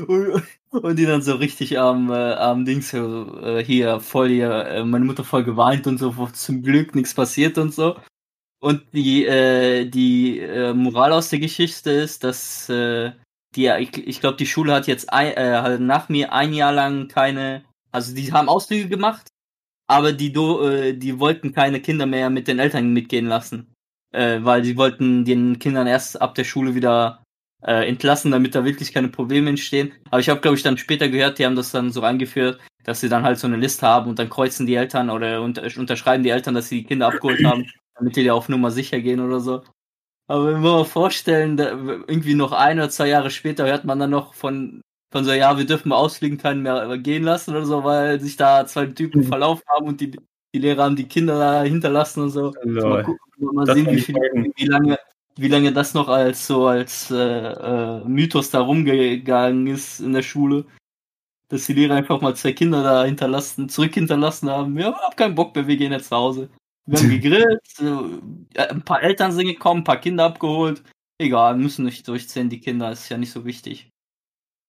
[0.07, 4.85] und, und, die dann so richtig am, äh, am Dings äh, hier voll hier, äh,
[4.85, 7.97] meine Mutter voll geweint und so, zum Glück nichts passiert und so.
[8.61, 14.37] Und die, äh, die äh, Moral aus der Geschichte ist, dass die, ich, ich glaube,
[14.37, 18.89] die Schule hat jetzt ein, nach mir ein Jahr lang keine also die haben Ausflüge
[18.89, 19.29] gemacht,
[19.87, 23.73] aber die, äh, die wollten keine Kinder mehr mit den Eltern mitgehen lassen.
[24.13, 27.23] Äh, weil sie wollten den Kindern erst ab der Schule wieder
[27.63, 29.93] äh, entlassen, damit da wirklich keine Probleme entstehen.
[30.11, 33.01] Aber ich habe, glaube ich, dann später gehört, die haben das dann so eingeführt, dass
[33.01, 36.31] sie dann halt so eine Liste haben und dann kreuzen die Eltern oder unterschreiben die
[36.31, 39.41] Eltern, dass sie die Kinder abgeholt haben, damit die da auf Nummer sicher gehen oder
[39.41, 39.63] so.
[40.29, 44.11] Aber wenn wir mal vorstellen, irgendwie noch ein oder zwei Jahre später hört man dann
[44.11, 48.21] noch von von so, ja, wir dürfen ausfliegen keinen mehr gehen lassen oder so, weil
[48.21, 49.27] sich da zwei Typen mhm.
[49.27, 50.17] verlaufen haben und die,
[50.55, 52.53] die Lehrer haben die Kinder da hinterlassen und so.
[52.53, 54.17] Also mal, gucken, mal sehen, wie, viel,
[54.57, 54.99] wie, lange,
[55.37, 60.23] wie lange das noch als so als äh, äh, Mythos da rumgegangen ist in der
[60.23, 60.65] Schule.
[61.49, 64.77] Dass die Lehrer einfach mal zwei Kinder da hinterlassen, zurück hinterlassen haben.
[64.77, 66.49] Ja, hab keinen Bock mehr, wir gehen jetzt nach Hause.
[66.87, 70.83] Wir haben gegrillt, äh, ein paar Eltern sind gekommen, ein paar Kinder abgeholt.
[71.19, 73.89] Egal, müssen nicht durchziehen, die Kinder, ist ja nicht so wichtig.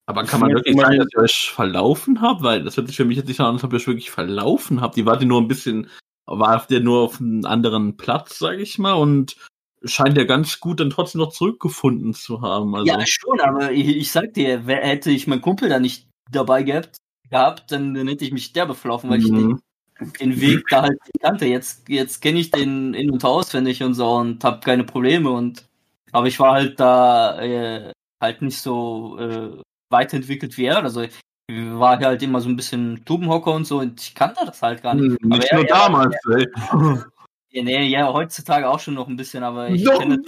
[0.08, 2.42] Aber kann man wirklich sagen, dass ihr euch verlaufen habt?
[2.42, 4.82] Weil das hört sich für mich jetzt nicht an, als ob ihr euch wirklich verlaufen
[4.82, 4.96] habt.
[4.96, 5.90] Die wart ihr nur ein bisschen,
[6.26, 9.36] wart ihr nur auf einem anderen Platz, sag ich mal, und
[9.84, 12.74] scheint ja ganz gut dann trotzdem noch zurückgefunden zu haben.
[12.74, 12.88] Also.
[12.88, 16.98] Ja, schon, aber ich, ich sag dir, hätte ich meinen Kumpel da nicht dabei gehabt,
[17.30, 19.26] gehabt dann, dann hätte ich mich derbe verlaufen, weil mhm.
[19.26, 21.46] ich den, den Weg da halt kannte.
[21.46, 25.66] Jetzt, jetzt kenne ich den in- und auswendig und so und hab keine Probleme und
[26.14, 27.92] aber ich war halt da äh,
[28.22, 30.84] halt nicht so äh, weiterentwickelt wie er.
[30.84, 31.12] Also ich
[31.50, 34.96] war halt immer so ein bisschen Tubenhocker und so und ich kannte das halt gar
[34.96, 35.22] nicht.
[35.22, 36.48] Hm, nicht aber nur er, damals, er, ey.
[37.50, 40.22] Ja, nee, ja, heutzutage auch schon noch ein bisschen, aber ich kenne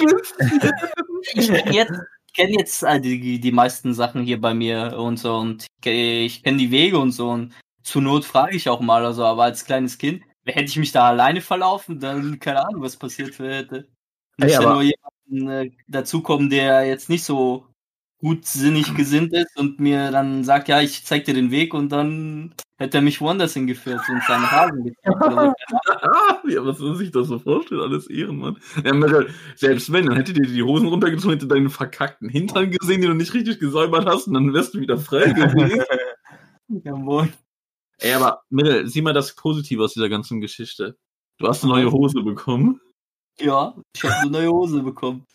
[1.33, 1.91] ich kenn jetzt,
[2.33, 6.57] kenn jetzt äh, die, die meisten Sachen hier bei mir und so und ich, kenne
[6.57, 9.97] die Wege und so und zur Not frage ich auch mal, also aber als kleines
[9.97, 13.87] Kind, hätte ich mich da alleine verlaufen, dann keine Ahnung, was passiert hätte.
[14.37, 17.68] Nicht hey, nur jemanden äh, dazukommen, der jetzt nicht so
[18.19, 22.53] gutsinnig gesinnt ist und mir dann sagt, ja, ich zeig dir den Weg und dann
[22.77, 25.17] hätte er mich woanders hingeführt und seine Hasen gezeigt.
[26.49, 27.81] ja, was soll sich das so vorstellen?
[27.81, 28.57] Alles Ehrenmann.
[28.83, 29.23] Ja,
[29.55, 33.15] selbst wenn, dann hätte dir die Hosen runtergezogen, hätte deinen verkackten Hintern gesehen, den du
[33.15, 35.83] nicht richtig gesäubert hast und dann wärst du wieder frei gewesen.
[36.83, 37.31] ja, moin.
[37.99, 40.97] Ey, aber Mittel, sieh mal das Positive aus dieser ganzen Geschichte.
[41.37, 42.81] Du hast eine neue Hose bekommen.
[43.39, 45.25] Ja, ich habe eine neue Hose bekommen.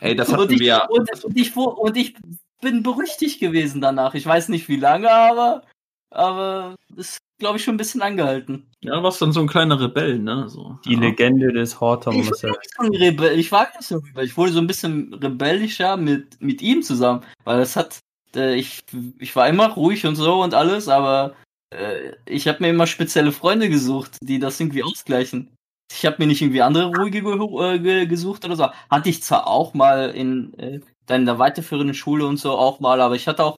[0.00, 0.86] Ey, das hatten und ich, wir.
[0.90, 2.14] Und, und, ich, und ich
[2.60, 4.14] bin berüchtigt gewesen danach.
[4.14, 5.62] Ich weiß nicht wie lange, aber,
[6.10, 8.68] aber ist, glaube ich, schon ein bisschen angehalten.
[8.80, 10.48] Ja, warst dann so ein kleiner Rebell, ne?
[10.48, 11.00] So, Die ja.
[11.00, 12.14] Legende des Horton.
[12.14, 12.48] Ich, war so
[12.92, 13.38] Rebell.
[13.38, 14.24] ich war nicht so Rebell.
[14.24, 17.98] Ich wurde so ein bisschen rebellischer mit, mit ihm zusammen, weil es hat,
[18.34, 18.80] äh, ich,
[19.18, 21.34] ich war immer ruhig und so und alles, aber
[21.70, 25.50] äh, ich habe mir immer spezielle Freunde gesucht, die das irgendwie ausgleichen.
[25.90, 28.68] Ich habe mir nicht irgendwie andere ruhige äh, gesucht oder so.
[28.90, 33.00] Hatte ich zwar auch mal in, äh, in der weiterführenden Schule und so auch mal,
[33.00, 33.56] aber ich hatte auch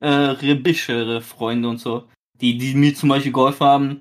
[0.00, 2.08] äh, rebellischere Freunde und so,
[2.40, 4.00] die, die mir zum Beispiel geholfen haben,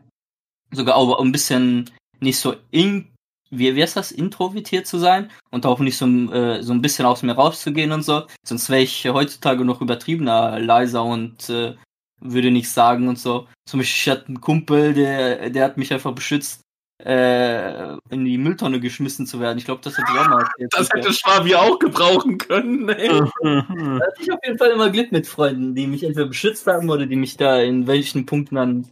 [0.72, 1.89] sogar auch ein bisschen
[2.20, 3.08] nicht so in,
[3.50, 7.06] wie, wie ist das, introvertiert zu sein und auch nicht so, äh, so ein bisschen
[7.06, 8.24] aus mir rauszugehen und so.
[8.46, 11.76] Sonst wäre ich heutzutage noch übertriebener, leiser und äh,
[12.20, 13.48] würde nichts sagen und so.
[13.67, 16.62] Zum Beispiel, ich hatte einen Kumpel, der, der hat mich einfach beschützt,
[17.06, 19.58] äh, in die Mülltonne geschmissen zu werden.
[19.58, 20.74] Ich glaube, das hätte ich auch mal erzählt.
[20.74, 23.08] Das hätte Schwabi auch gebrauchen können, ey.
[23.44, 26.90] da hatte ich auf jeden Fall immer Glück mit Freunden, die mich entweder beschützt haben
[26.90, 28.88] oder die mich da in welchen Punkten dann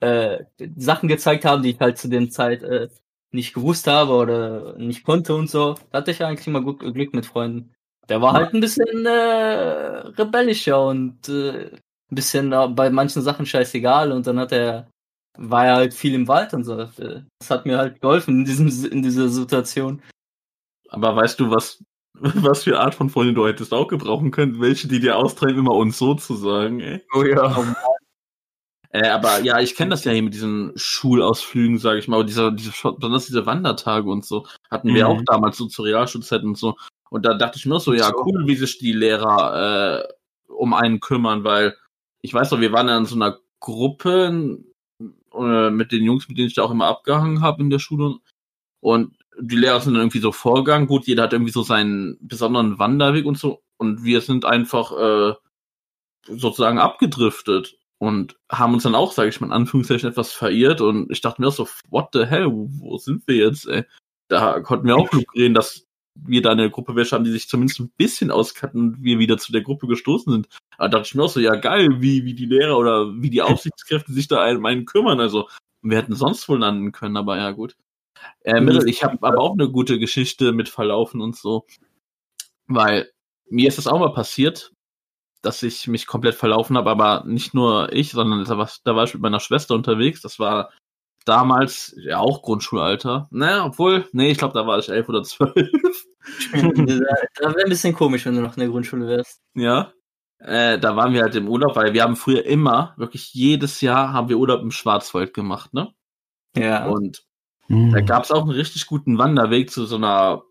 [0.00, 0.44] äh,
[0.76, 2.88] Sachen gezeigt haben, die ich halt zu der Zeit äh,
[3.32, 5.74] nicht gewusst habe oder nicht konnte und so.
[5.90, 7.74] Da hatte ich eigentlich immer gut, Glück mit Freunden.
[8.08, 13.46] Der war halt ein bisschen äh, rebellischer und äh, ein bisschen äh, bei manchen Sachen
[13.46, 14.88] scheißegal und dann hat er
[15.36, 16.76] war er halt viel im Wald und so.
[16.76, 20.02] Das hat mir halt geholfen in diesem in dieser Situation.
[20.88, 21.82] Aber weißt du, was
[22.14, 24.60] was für Art von Freunde du hättest auch gebrauchen können?
[24.60, 27.02] Welche, die dir austreiben, immer uns so zu sagen, ey.
[27.14, 27.74] Oh ja.
[28.90, 32.24] Äh, aber ja, ich kenne das ja hier mit diesen Schulausflügen, sage ich mal, aber
[32.24, 35.10] diese, diese, besonders diese Wandertage und so, hatten wir Mhm.
[35.10, 36.76] auch damals so zur Realschulzeit und so.
[37.10, 40.12] Und da dachte ich mir auch so, ja, cool, wie sich die Lehrer äh,
[40.46, 41.76] um einen kümmern, weil
[42.22, 44.62] ich weiß doch, wir waren ja in so einer Gruppe
[45.38, 48.16] äh, mit den Jungs, mit denen ich da auch immer abgehangen habe in der Schule.
[48.80, 50.86] Und die Lehrer sind dann irgendwie so vorgegangen.
[50.86, 53.62] Gut, jeder hat irgendwie so seinen besonderen Wanderweg und so.
[53.76, 55.34] Und wir sind einfach äh,
[56.26, 60.80] sozusagen abgedriftet und haben uns dann auch, sage ich mal, in Anführungszeichen etwas verirrt.
[60.80, 63.84] Und ich dachte mir auch so, what the hell, wo, sind wir jetzt, ey?
[64.28, 67.48] Da konnten wir auch Glück reden, dass wir da eine Gruppe welche haben, die sich
[67.48, 70.48] zumindest ein bisschen auskannten und wir wieder zu der Gruppe gestoßen sind.
[70.78, 73.42] Da dachte ich mir auch so, ja geil, wie, wie die Lehrer oder wie die
[73.42, 75.20] Aufsichtskräfte sich da um einen kümmern.
[75.20, 75.48] Also,
[75.82, 77.76] wir hätten sonst wohl landen können, aber ja, gut.
[78.40, 81.66] Äh, Mittel, ich habe aber auch eine gute Geschichte mit Verlaufen und so.
[82.66, 83.10] Weil
[83.50, 84.72] mir ist das auch mal passiert,
[85.42, 89.04] dass ich mich komplett verlaufen habe, aber nicht nur ich, sondern da war, da war
[89.04, 90.22] ich mit meiner Schwester unterwegs.
[90.22, 90.70] Das war
[91.24, 93.28] damals ja auch Grundschulalter.
[93.30, 95.54] Naja, obwohl, nee, ich glaube, da war ich elf oder zwölf.
[96.52, 99.40] das wäre ein bisschen komisch, wenn du noch in der Grundschule wärst.
[99.54, 99.92] ja.
[100.44, 104.12] Äh, da waren wir halt im Urlaub, weil wir haben früher immer, wirklich jedes Jahr
[104.12, 105.94] haben wir Urlaub im Schwarzwald gemacht, ne?
[106.54, 106.86] Ja.
[106.86, 107.24] Und
[107.68, 110.42] da gab es auch einen richtig guten Wanderweg zu so einer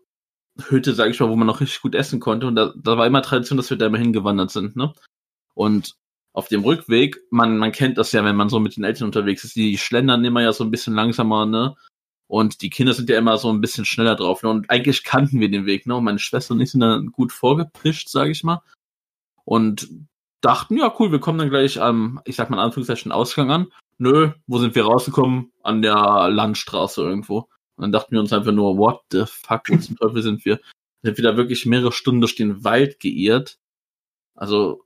[0.68, 2.48] Hütte, sag ich mal, wo man noch richtig gut essen konnte.
[2.48, 4.92] Und da, da war immer Tradition, dass wir da immer hingewandert sind, ne?
[5.54, 5.94] Und
[6.32, 9.44] auf dem Rückweg, man, man kennt das ja, wenn man so mit den Eltern unterwegs
[9.44, 11.76] ist, die schlendern immer ja so ein bisschen langsamer, ne?
[12.26, 14.50] Und die Kinder sind ja immer so ein bisschen schneller drauf, ne?
[14.50, 15.94] Und eigentlich kannten wir den Weg, ne?
[15.94, 18.60] Und meine Schwester und ich sind dann gut vorgepischt, sag ich mal.
[19.44, 19.88] Und
[20.40, 23.68] dachten, ja, cool, wir kommen dann gleich am, ich sag mal in Anführungszeichen, Ausgang an.
[23.98, 25.52] Nö, wo sind wir rausgekommen?
[25.62, 27.48] An der Landstraße irgendwo.
[27.76, 30.60] Und dann dachten wir uns einfach nur, what the fuck, wo zum Teufel sind wir?
[31.02, 33.58] Sind wir da wirklich mehrere Stunden durch den Wald geirrt.
[34.34, 34.84] Also,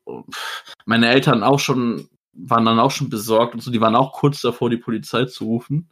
[0.85, 4.41] meine Eltern auch schon, waren dann auch schon besorgt und so, die waren auch kurz
[4.41, 5.91] davor, die Polizei zu rufen.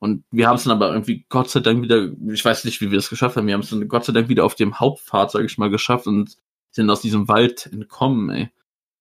[0.00, 2.90] Und wir haben es dann aber irgendwie Gott sei Dank wieder, ich weiß nicht, wie
[2.90, 5.30] wir es geschafft haben, wir haben es dann Gott sei Dank wieder auf dem Hauptpfad,
[5.30, 6.36] sag ich mal, geschafft und
[6.72, 8.50] sind aus diesem Wald entkommen, ey.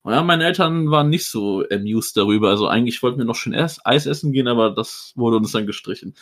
[0.04, 2.50] Und ja, meine Eltern waren nicht so amused darüber.
[2.50, 5.68] Also eigentlich wollten wir noch schön Eis, Eis essen gehen, aber das wurde uns dann
[5.68, 6.16] gestrichen.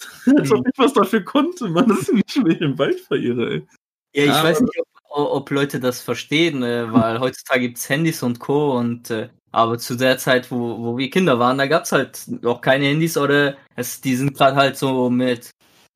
[0.36, 3.50] Als ob ich was dafür konnte, man, das ist wie ich mich im Wald verirre,
[3.50, 3.66] ey.
[4.14, 8.22] Ja, ich Aber- weiß nicht, ob, ob Leute das verstehen, äh, weil heutzutage gibt's Handys
[8.22, 8.76] und Co.
[8.78, 12.60] und äh, aber zu der Zeit, wo, wo wir Kinder waren, da gab's halt noch
[12.60, 15.50] keine Handys oder es, die sind gerade halt so mit,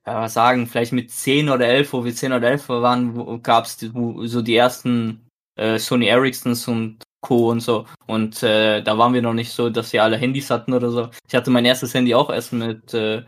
[0.09, 3.43] ja, was sagen, vielleicht mit 10 oder 11, wo wir 10 oder 11 waren,
[3.81, 7.51] die, wo, so die ersten äh, Sony Ericssons und Co.
[7.51, 7.87] und so.
[8.07, 11.11] Und äh, da waren wir noch nicht so, dass wir alle Handys hatten oder so.
[11.29, 13.23] Ich hatte mein erstes Handy auch erst mit äh,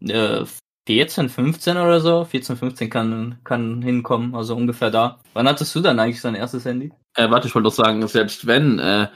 [0.00, 0.44] äh,
[0.88, 2.24] 14, 15 oder so.
[2.24, 5.20] 14, 15 kann, kann hinkommen, also ungefähr da.
[5.34, 6.90] Wann hattest du dann eigentlich dein erstes Handy?
[7.14, 9.06] Äh, warte, ich wollte doch sagen, selbst wenn, äh,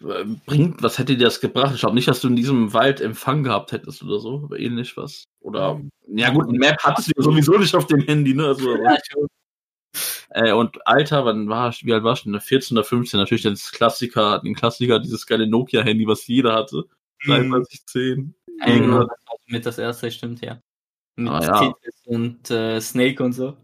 [0.00, 1.74] bringt, was hätte dir das gebracht?
[1.74, 4.96] Ich glaube nicht, dass du in diesem Wald Empfang gehabt hättest oder so, aber ähnlich
[4.96, 5.24] was.
[5.40, 8.46] Oder, ja gut, ein Map hattest du ja sowieso nicht auf dem Handy, ne?
[8.46, 8.68] Also,
[10.30, 12.40] äh, und Alter, wann war ich, wie alt warst du denn?
[12.40, 16.84] 14 oder 15, natürlich das Klassiker, den Klassiker, dieses geile Nokia-Handy, was jeder hatte.
[17.24, 18.34] 2310.
[18.60, 20.60] Ja, genau, das war mit das erste, stimmt, ja.
[21.16, 21.74] Mit Ah, ja.
[22.06, 23.56] Und äh, Snake und so.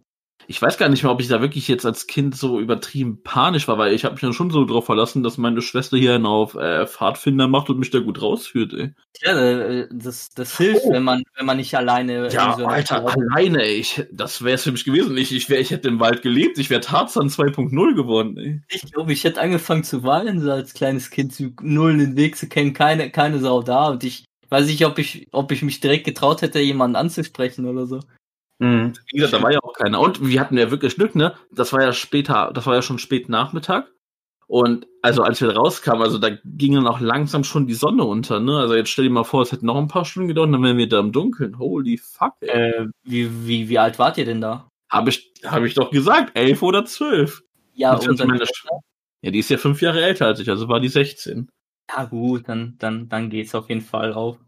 [0.46, 3.66] Ich weiß gar nicht mehr, ob ich da wirklich jetzt als Kind so übertrieben panisch
[3.68, 6.26] war, weil ich habe mich dann schon so drauf verlassen, dass meine Schwester hier einen
[6.26, 8.92] auf äh, Pfadfinder macht und mich da gut rausführt, ey.
[9.22, 10.92] Ja, äh, das, das hilft, Oh.
[10.92, 13.74] wenn man, wenn man nicht alleine Ja, so Alter, Stadt- alleine, ey.
[13.76, 15.16] Ich, das wäre es für mich gewesen.
[15.16, 16.58] Ich, ich, wär, ich hätte im Wald gelebt.
[16.58, 18.60] Ich wäre Tarzan 2.0 geworden, ey.
[18.68, 22.36] Ich glaube, ich hätte angefangen zu weinen, so als kleines Kind, zu null den Weg
[22.36, 25.80] zu kennen, keine, keine Sau da und ich weiß nicht, ob ich, ob ich mich
[25.80, 28.00] direkt getraut hätte, jemanden anzusprechen oder so.
[28.58, 28.94] Mhm.
[29.10, 30.00] Wie gesagt, da war ja auch keiner.
[30.00, 31.34] Und wir hatten ja wirklich Glück, ne?
[31.50, 33.90] Das war ja später, das war ja schon spät Nachmittag.
[34.46, 38.40] Und also als wir rauskamen, also da ging dann auch langsam schon die Sonne unter,
[38.40, 38.58] ne?
[38.58, 40.76] Also jetzt stell dir mal vor, es hätte noch ein paar Stunden gedauert, dann wären
[40.76, 41.58] wir da im Dunkeln.
[41.58, 42.48] Holy fuck, ey.
[42.50, 44.68] Äh, wie, wie, wie alt wart ihr denn da?
[44.90, 47.42] Habe ich, hab ich doch gesagt, elf oder zwölf.
[47.74, 48.66] Ja, Das und meine Sch-
[49.22, 51.48] Ja, die ist ja fünf Jahre älter als ich, also war die 16.
[51.90, 54.38] ja gut, dann, dann, dann geht's auf jeden Fall auf.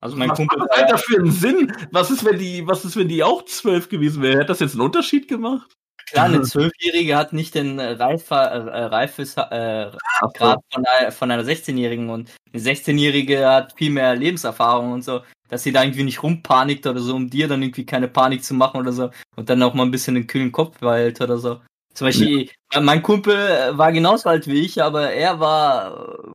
[0.00, 1.72] Also mein was Kumpel, macht das Alter für einen Sinn?
[1.90, 4.36] Was ist, wenn die, was ist, wenn die auch zwölf gewesen wäre?
[4.38, 5.78] Hätte das jetzt einen Unterschied gemacht?
[6.10, 9.90] klar, eine Zwölfjährige hat nicht den äh, Reifer, äh, Reifes äh,
[10.34, 15.22] Grad von einer, von einer 16-Jährigen und eine 16-Jährige hat viel mehr Lebenserfahrung und so,
[15.48, 18.54] dass sie da irgendwie nicht rumpanikt oder so, um dir dann irgendwie keine Panik zu
[18.54, 21.60] machen oder so und dann auch mal ein bisschen den kühlen Kopf behält oder so.
[21.94, 22.48] Zum Beispiel,
[22.80, 26.30] mein Kumpel äh, war genauso alt wie ich, aber er war, äh,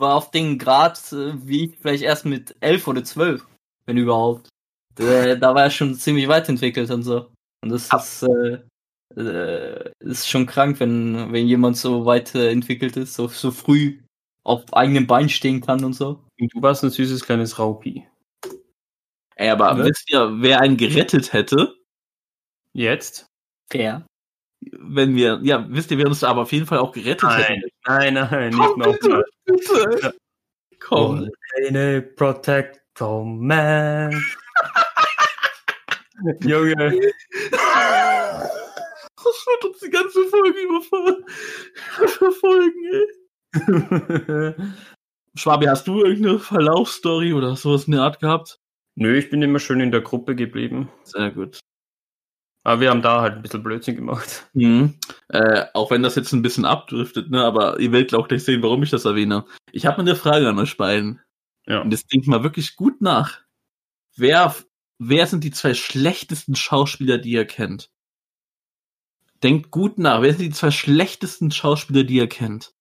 [0.00, 3.46] war auf den Grad äh, wie ich vielleicht erst mit elf oder zwölf,
[3.86, 4.48] wenn überhaupt.
[4.98, 7.30] Äh, da war er schon ziemlich weit entwickelt und so.
[7.62, 8.58] Und das ist, äh,
[9.20, 13.98] äh, ist schon krank, wenn, wenn jemand so weit äh, entwickelt ist, so, so früh
[14.44, 16.22] auf eigenem Bein stehen kann und so.
[16.40, 18.06] Und du warst ein süßes kleines Raupi.
[19.36, 19.84] Ey, aber Ne?
[19.84, 21.74] wisst ihr, wer einen gerettet hätte,
[22.72, 23.26] Jetzt?
[23.70, 24.06] Fair.
[24.60, 27.68] wenn wir, ja, wisst ihr, wer uns aber auf jeden Fall auch gerettet Nein, hätte?
[27.86, 29.24] nein, nein, nicht Komm, nochmal.
[29.46, 30.14] Bitte.
[30.78, 31.30] Komm.
[31.54, 34.12] Keine Protector Man.
[36.40, 37.00] Junge.
[39.26, 41.24] Das wird uns die ganze Folge überfallen.
[42.06, 43.06] verfolgen, ey.
[45.36, 48.58] Schwabi, hast du irgendeine Verlaufsstory oder sowas in der Art gehabt?
[48.94, 50.88] Nö, ich bin immer schön in der Gruppe geblieben.
[51.04, 51.60] Sehr gut.
[52.66, 54.50] Aber wir haben da halt ein bisschen Blödsinn gemacht.
[54.52, 54.98] Mhm.
[55.28, 58.60] Äh, auch wenn das jetzt ein bisschen abdriftet, ne, aber ihr werdet auch gleich sehen,
[58.60, 59.44] warum ich das erwähne.
[59.70, 61.20] Ich habe eine Frage an euch beiden.
[61.68, 61.82] Ja.
[61.82, 63.38] Und jetzt denkt mal wirklich gut nach.
[64.16, 64.52] Wer,
[64.98, 67.92] wer sind die zwei schlechtesten Schauspieler, die ihr kennt?
[69.44, 70.22] Denkt gut nach.
[70.22, 72.74] Wer sind die zwei schlechtesten Schauspieler, die ihr kennt?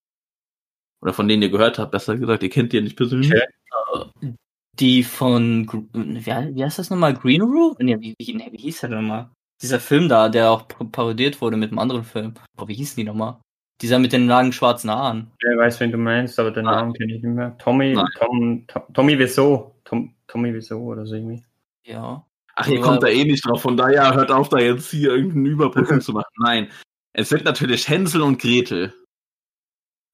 [0.99, 2.41] Oder von denen ihr gehört habt, besser gesagt.
[2.41, 3.31] Ihr kennt die ja nicht persönlich.
[3.31, 4.33] Okay.
[4.79, 7.13] Die von, wie, heißt das nochmal?
[7.13, 7.75] Green Room?
[7.77, 9.29] Nee, wie, wie, nee, wie hieß der denn nochmal?
[9.61, 12.33] Dieser Film da, der auch par- parodiert wurde mit einem anderen Film.
[12.57, 13.39] Oh, wie hießen die nochmal?
[13.81, 15.31] Dieser mit den langen schwarzen Haaren.
[15.39, 16.75] Ich weiß, wen du meinst, aber den Ah.
[16.75, 17.57] Namen kenne ich nicht mehr.
[17.57, 18.05] Tommy, Nein.
[18.17, 19.75] Tom, Tom, Tommy Wieso.
[19.83, 21.43] Tom, Tommy Wieso oder so irgendwie.
[21.83, 22.25] Ja.
[22.55, 22.81] Ach, ihr Ja.
[22.81, 23.61] kommt da eh nicht drauf.
[23.61, 26.31] Von daher hört auf, da jetzt hier irgendeinen Überbrückung zu machen.
[26.39, 26.69] Nein.
[27.13, 28.93] Es sind natürlich Hänsel und Gretel.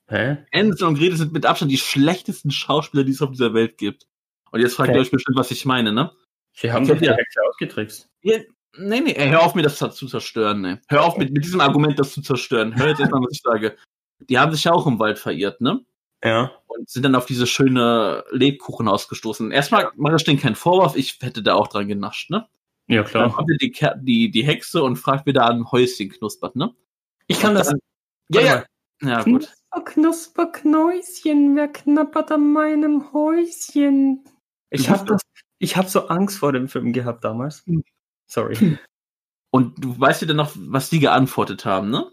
[0.08, 0.38] Hä?
[0.52, 4.08] Hänsel und Gretel sind mit Abstand die schlechtesten Schauspieler, die es auf dieser Welt gibt.
[4.52, 4.98] Und jetzt fragt Okay.
[4.98, 6.12] ihr euch bestimmt, was ich meine, ne?
[6.54, 8.10] Sie haben Ich doch die ja- Hexe ausgetrickst.
[8.78, 10.82] Nee, nee, ey, hör auf, mir das zu zerstören, ne?
[10.90, 12.76] Hör auf, mit, mit diesem Argument das zu zerstören.
[12.78, 13.76] Hör jetzt erstmal, was ich sage.
[14.30, 15.84] Die haben sich ja auch im Wald verirrt, ne?
[16.24, 16.52] Ja.
[16.68, 19.52] Und sind dann auf diese schöne Lebkuchen ausgestoßen.
[19.52, 22.48] Erstmal mache ich denen keinen Vorwurf, ich hätte da auch dran genascht, ne?
[22.88, 23.34] Ja, Dann klar.
[23.34, 23.72] kommt ja die,
[24.06, 26.74] die, die Hexe und fragt, wer da am Häuschen knuspert, ne?
[27.28, 27.74] Ich kann das.
[28.30, 28.56] Ja, ja.
[29.02, 29.10] mal.
[29.10, 29.50] Ja, gut.
[29.74, 34.24] Knusper, Knusper, Knäuschen, wer knappert an meinem Häuschen?
[34.70, 35.22] Ich Du hab bist- das,
[35.60, 37.64] ich hab so Angst vor dem Film gehabt damals.
[38.34, 38.58] Hm.
[38.58, 38.78] Sorry.
[39.52, 42.10] Und du weißt ja dann noch, was die geantwortet haben, ne?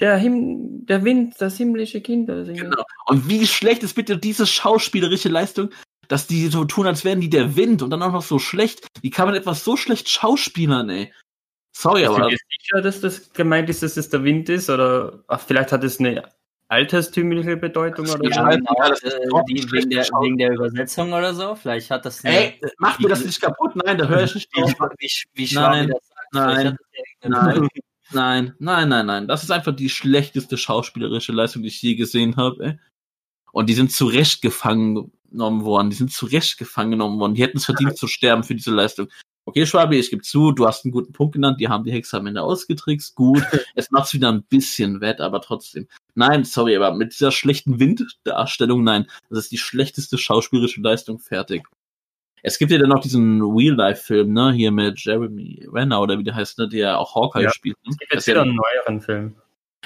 [0.00, 2.70] Der Him der Wind, das himmlische Kinder singen.
[2.70, 2.82] Genau.
[3.06, 5.70] Und wie schlecht ist bitte diese schauspielerische Leistung,
[6.08, 8.86] dass die so tun, als wären die der Wind und dann auch noch so schlecht.
[9.00, 11.12] Wie kann man etwas so schlecht schauspielern, ey?
[11.76, 14.70] Sorry, Bist du aber dir sicher, dass das gemeint ist, dass es der Wind ist?
[14.70, 16.28] Oder ach, vielleicht hat es eine
[16.68, 18.40] alterstümliche Bedeutung oder Ja, so?
[18.40, 21.54] Ja, scheiße, genau, das ist äh, die, wegen, der, wegen der Übersetzung oder so.
[21.54, 23.76] Vielleicht hat das eine, ey, mach mir das nicht kaputt.
[23.76, 24.90] Nein, da höre ich nicht wie, drauf.
[25.34, 26.28] wie, Nein, das sagt.
[26.32, 26.76] nein,
[27.22, 27.68] irgendeine-
[28.12, 29.28] Nein, nein, nein, nein.
[29.28, 32.64] Das ist einfach die schlechteste schauspielerische Leistung, die ich je gesehen habe.
[32.64, 32.78] Ey.
[33.52, 35.90] Und die sind zu Recht gefangen genommen worden.
[35.90, 37.34] Die sind zu Recht gefangen genommen worden.
[37.34, 39.08] Die hätten es verdient zu sterben für diese Leistung.
[39.46, 41.60] Okay, Schwabi, ich gebe zu, du hast einen guten Punkt genannt.
[41.60, 43.14] Die haben die Hexe am Ende ausgetrickst.
[43.14, 43.42] Gut,
[43.74, 45.88] es macht's wieder ein bisschen wett, aber trotzdem.
[46.14, 49.06] Nein, sorry, aber mit dieser schlechten Winddarstellung, nein.
[49.30, 51.18] Das ist die schlechteste schauspielerische Leistung.
[51.18, 51.62] Fertig.
[52.42, 56.34] Es gibt ja dann noch diesen Real-Life-Film, ne, hier mit Jeremy Renner oder wie der
[56.34, 57.50] heißt, ne, der auch Hawkeye Ja.
[57.50, 57.76] spielt.
[57.84, 57.90] Ne?
[57.92, 59.34] Es gibt jetzt wieder einen neueren Film.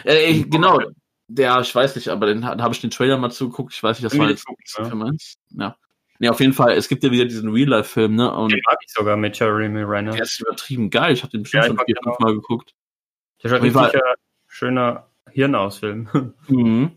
[0.04, 0.80] äh, ich, genau.
[1.28, 3.74] Der, ich weiß nicht, aber den habe ich den Trailer mal zugeguckt.
[3.74, 5.12] Ich weiß nicht, das war jetzt für ja.
[5.50, 5.76] Ja.
[6.20, 8.32] Nee, auf jeden Fall, es gibt ja wieder diesen Real-Life-Film, ne?
[8.34, 10.12] Und Den mag ich sogar mit Jeremy Renner.
[10.12, 11.12] der ist übertrieben geil.
[11.12, 12.18] Ich habe den bestimmt Ja, schon vier, fünf.
[12.18, 12.74] Mal geguckt.
[13.42, 14.00] Der schaut Fall- richtig
[14.48, 16.08] schöner Hirnausfilm.
[16.48, 16.92] Mhm.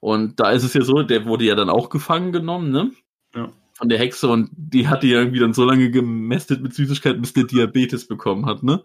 [0.00, 2.90] Und da ist es ja so, der wurde ja dann auch gefangen genommen, ne?
[3.34, 3.50] Ja.
[3.72, 7.32] Von der Hexe und die hat die irgendwie dann so lange gemästet mit Süßigkeiten, bis
[7.32, 8.84] der Diabetes bekommen hat, ne?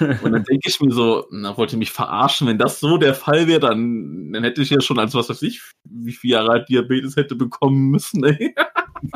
[0.00, 2.46] Und dann denke ich mir so, na, wollt ihr mich verarschen?
[2.46, 5.42] Wenn das so der Fall wäre, dann, dann hätte ich ja schon als was weiß
[5.42, 8.54] ich, wie viele Jahre alt Diabetes hätte bekommen müssen, ey.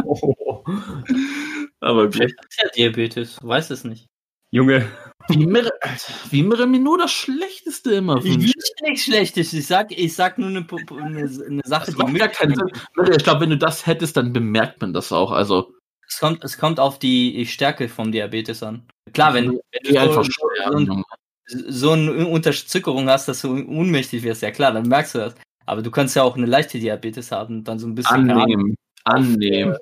[0.05, 0.65] oh.
[1.81, 2.17] Aber gut.
[2.17, 4.09] Vielleicht hat er Diabetes, weiß es nicht.
[4.53, 4.87] Junge,
[5.29, 9.53] Wie mir nur das Schlechteste immer Ich nichts Schlechtes.
[9.53, 12.71] Ich sag, ich sag nur eine, eine, eine Sache, Das macht gar keinen Sinn.
[13.17, 15.33] Ich glaube, wenn du das hättest, dann bemerkt man das auch.
[15.33, 15.73] Also,
[16.09, 18.87] Es kommt, es kommt auf die Stärke vom Diabetes an.
[19.13, 21.05] Klar, wenn, du- wenn die du einfach so, so, ein-
[21.49, 25.35] so eine Unterzuckerung hast, dass du ohnmächtig wirst, ja klar, dann merkst du das.
[25.65, 28.35] Aber du kannst ja auch eine leichte Diabetes haben und dann so ein bisschen, keine
[28.35, 28.77] Ahnung, Annehmen.
[29.05, 29.77] Annehmen.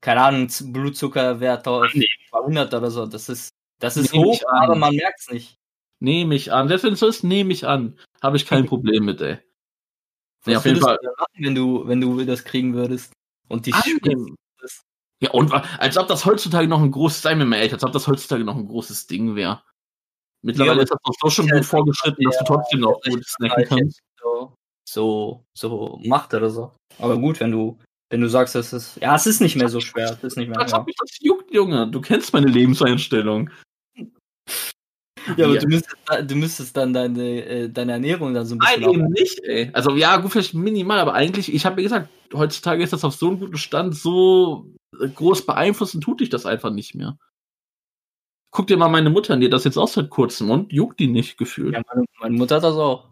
[0.00, 2.06] keine Ahnung Blutzuckerwert auf Annehmen.
[2.30, 3.06] 200 oder so.
[3.06, 3.50] Das ist,
[3.80, 5.56] das ist Nehm hoch, aber man merkt es nicht.
[5.98, 6.68] Nehme ich an.
[6.68, 7.98] Selbst wenn es so ist, nehme ich an.
[8.22, 9.38] Habe ich kein Problem mit, ey.
[10.44, 10.98] Was auf jeden Fall.
[11.02, 13.12] du machen, wenn du, wenn du das kriegen würdest?
[13.48, 14.36] Und die Annehmen.
[15.22, 17.92] Ja, und als ob das heutzutage noch ein großes, sei mir mal ehrlich, als ob
[17.92, 19.62] das heutzutage noch ein großes Ding wäre.
[20.42, 22.98] Mittlerweile Ja, ist das doch so schon ja, gut vorgeschritten, dass du ja, trotzdem noch
[23.04, 24.00] ja, gut snacken ja, kannst.
[24.18, 24.54] so,
[24.88, 26.72] so, so macht oder so.
[26.98, 27.78] Aber gut, wenn du,
[28.08, 30.10] wenn du sagst, es ist, ja, es ist nicht mehr so schwer.
[30.10, 30.78] Es ist nicht mehr, Als ja.
[30.78, 31.86] ob mich das juckt, Junge.
[31.88, 33.50] Du kennst meine Lebenseinstellung.
[35.36, 35.60] Ja, aber Ja.
[35.60, 35.96] du müsstest,
[36.30, 39.70] du müsstest dann deine, äh, deine Ernährung dann so ein Nein, bisschen eben nicht, ey.
[39.72, 43.14] Also ja, gut, vielleicht minimal, aber eigentlich, ich habe mir gesagt, heutzutage ist das auf
[43.14, 47.18] so einem guten Stand, so äh, groß beeinflussen tut dich das einfach nicht mehr.
[48.52, 50.98] Guck dir mal meine Mutter an, die hat das jetzt auch seit kurzem und juckt
[50.98, 51.74] die nicht gefühlt.
[51.74, 53.10] Ja, meine, meine Mutter hat das auch.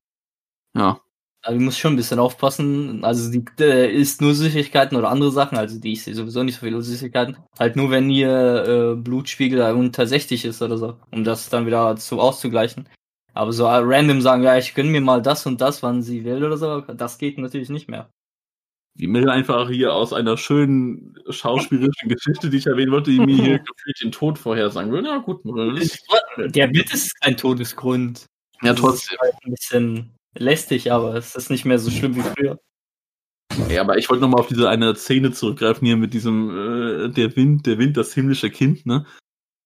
[0.76, 1.00] Ja.
[1.48, 3.02] Aber die muss schon ein bisschen aufpassen.
[3.06, 5.56] Also die äh, isst nur Süßigkeiten oder andere Sachen.
[5.56, 7.38] Also die isst sowieso nicht so viele Süßigkeiten.
[7.58, 10.98] Halt nur, wenn ihr äh, Blutspiegel unter 60 ist oder so.
[11.10, 12.86] Um das dann wieder zu auszugleichen.
[13.32, 16.22] Aber so äh, random sagen, ja, ich gönn mir mal das und das, wann sie
[16.26, 18.10] will oder so, das geht natürlich nicht mehr.
[18.98, 23.36] Die Mill einfach hier aus einer schönen schauspielerischen Geschichte, die ich erwähnen wollte, die mir
[23.36, 25.06] hier gefühlt den Tod vorhersagen will.
[25.06, 25.40] Ja, gut.
[25.80, 26.04] ist-
[26.36, 28.26] Diabetes ist kein Todesgrund.
[28.60, 29.14] Ja, Das trotzdem.
[29.14, 30.10] Ist halt ein bisschen
[30.40, 32.58] lästig, aber es ist nicht mehr so schlimm wie früher.
[33.68, 37.34] Ja, aber ich wollte nochmal auf diese eine Szene zurückgreifen hier mit diesem, äh, der
[37.36, 39.04] Wind, der Wind, das himmlische Kind, ne?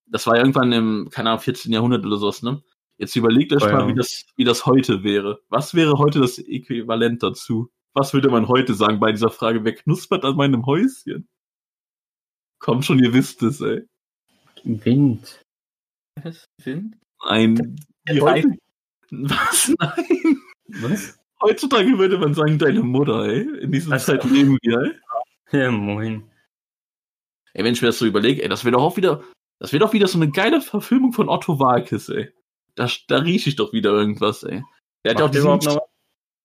[0.06, 1.72] Das war ja irgendwann im, keine Ahnung, 14.
[1.72, 2.62] Jahrhundert oder sowas, ne?
[2.98, 3.88] Jetzt überlegt euch Oh, mal, ja.
[3.88, 5.40] wie das, wie das heute wäre.
[5.48, 7.70] Was wäre heute das Äquivalent dazu?
[7.94, 11.28] Was würde man heute sagen bei dieser Frage, wer knuspert an meinem Häuschen?
[12.60, 13.82] Kommt schon, ihr wisst es, ey.
[14.64, 15.42] Wind.
[16.62, 16.96] Wind?
[17.20, 18.48] Ein, Der die heute,
[19.10, 19.74] was?
[19.78, 20.40] Nein.
[20.68, 21.18] Was?
[21.40, 23.40] Heutzutage würde man sagen, deine Mutter, ey.
[23.60, 24.78] In dieser Also- Zeit leben wir,
[25.50, 25.60] ey.
[25.60, 26.30] Ja, moin.
[27.54, 29.22] Ey, wenn ich mir das so überlege, ey, das wäre doch auch wieder,
[29.58, 32.30] das wäre doch wieder so eine geile Verfilmung von Otto Walkes, ey.
[32.74, 34.62] Da, da rieche ich doch wieder irgendwas, ey.
[35.02, 35.82] Er hat ja auch überhaupt diesen, noch?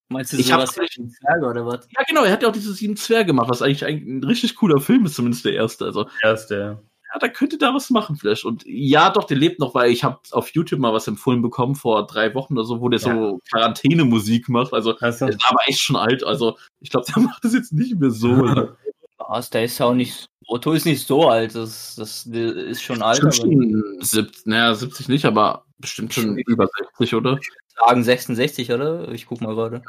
[0.10, 1.88] Meinst du Ich sowas ein Zwerge oder was?
[1.92, 4.56] ja genau, er hat ja auch diese sieben Zwerge gemacht, was eigentlich ein, ein richtig
[4.56, 5.86] cooler Film ist, zumindest der erste.
[5.86, 6.56] Also, Erste.
[6.56, 6.82] ja,
[7.20, 8.46] da könnte da was machen vielleicht.
[8.46, 11.76] Und ja, doch, der lebt noch, weil ich habe auf YouTube mal was empfohlen bekommen
[11.76, 14.74] vor drei Wochen oder so, wo der so Quarantänemusik macht.
[14.74, 16.24] Also, Also, der ist aber echt schon alt.
[16.24, 18.34] Also, ich glaube, der macht das jetzt nicht mehr so.
[18.34, 18.76] lang.
[19.30, 20.28] Was, der ist ja auch nicht.
[20.48, 23.36] Otto ist nicht so alt, das, das, der ist schon alt.
[23.36, 27.38] Schon 70, naja, 70 nicht, aber bestimmt schon über 60, oder?
[27.78, 29.10] sagen 66, oder?
[29.12, 29.84] Ich guck mal gerade.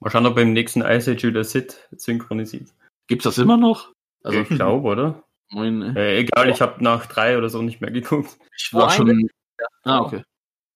[0.00, 2.68] mal schauen, ob beim nächsten Ice Age wieder Sid synchronisiert.
[3.06, 3.92] Gibt's das immer noch?
[4.22, 5.24] Also, ich glaube, oder?
[5.54, 5.96] Moin, ey.
[5.96, 8.36] Äh, egal, ich habe nach drei oder so nicht mehr geguckt.
[8.58, 9.28] Ich war Wo schon.
[9.84, 10.22] Ah, okay.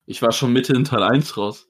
[0.07, 1.69] Ich war schon Mitte in Teil 1 raus.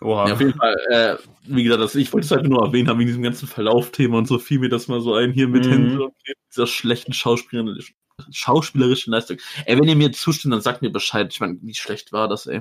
[0.00, 0.28] Oha.
[0.28, 2.98] Ja, auf jeden Fall, äh, wie gesagt, das, ich wollte es halt nur erwähnen haben,
[2.98, 5.70] wegen diesem ganzen Verlaufthema und so fiel mir das mal so ein, hier mit Mhm.
[5.70, 6.10] hin,
[6.52, 7.96] dieser schlechten schauspielerischen,
[8.30, 9.38] schauspielerischen Leistung.
[9.64, 11.32] Ey, wenn ihr mir zustimmt, dann sagt mir Bescheid.
[11.32, 12.60] Ich meine, wie schlecht war das, ey.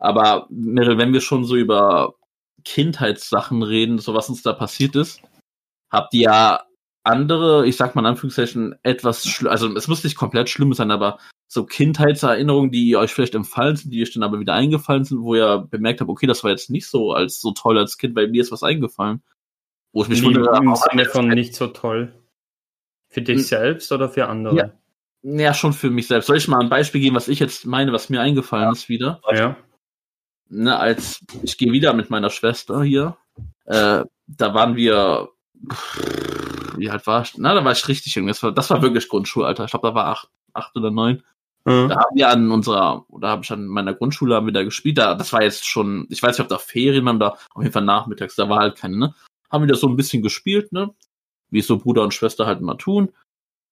[0.00, 2.14] Aber, Meryl, wenn wir schon so über
[2.64, 5.22] Kindheitssachen reden, so was uns da passiert ist,
[5.90, 6.62] habt ihr ja
[7.02, 10.90] andere, ich sag mal in Anführungszeichen, etwas, schl- also es muss nicht komplett schlimm sein,
[10.90, 15.20] aber so Kindheitserinnerungen, die euch vielleicht empfallen sind, die euch dann aber wieder eingefallen sind,
[15.22, 18.14] wo ihr bemerkt habt, okay, das war jetzt nicht so als so toll als Kind,
[18.14, 19.22] weil mir ist was eingefallen.
[19.92, 22.12] Wo ich mich wundere, Im aber- Sinne von nicht so toll.
[23.08, 23.42] Für dich Hm.
[23.44, 24.56] selbst oder für andere?
[24.56, 24.70] Ja.
[25.22, 26.26] ja, schon für mich selbst.
[26.28, 29.20] Soll ich mal ein Beispiel geben, was ich jetzt meine, was mir eingefallen ist wieder?
[29.32, 29.56] Ja.
[30.48, 33.16] Ne, als ich gehe wieder mit meiner Schwester hier,
[33.64, 35.30] äh, da waren wir,
[36.76, 37.36] wie alt war ich?
[37.38, 38.26] Na, da war ich richtig jung.
[38.26, 39.64] Das war, das war wirklich Grundschulalter.
[39.64, 41.22] Ich glaube, da war acht, acht oder neun.
[41.64, 41.88] Mhm.
[41.88, 44.98] Da haben wir an unserer, oder habe ich an meiner Grundschule haben wir da gespielt.
[44.98, 47.72] Da, das war jetzt schon, ich weiß nicht, ob da Ferien waren, da auf jeden
[47.72, 49.14] Fall nachmittags, da war halt keine, ne?
[49.50, 50.94] Haben wir da so ein bisschen gespielt, ne?
[51.50, 53.12] Wie es so Bruder und Schwester halt immer tun.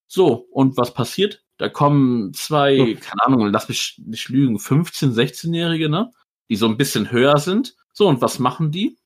[0.06, 1.44] So, und was passiert?
[1.58, 3.00] Da kommen zwei, Hm.
[3.00, 6.12] keine Ahnung, lass mich nicht lügen, 15-, 16-Jährige, ne?
[6.50, 7.76] Die so ein bisschen höher sind.
[7.92, 8.98] So, und was machen die?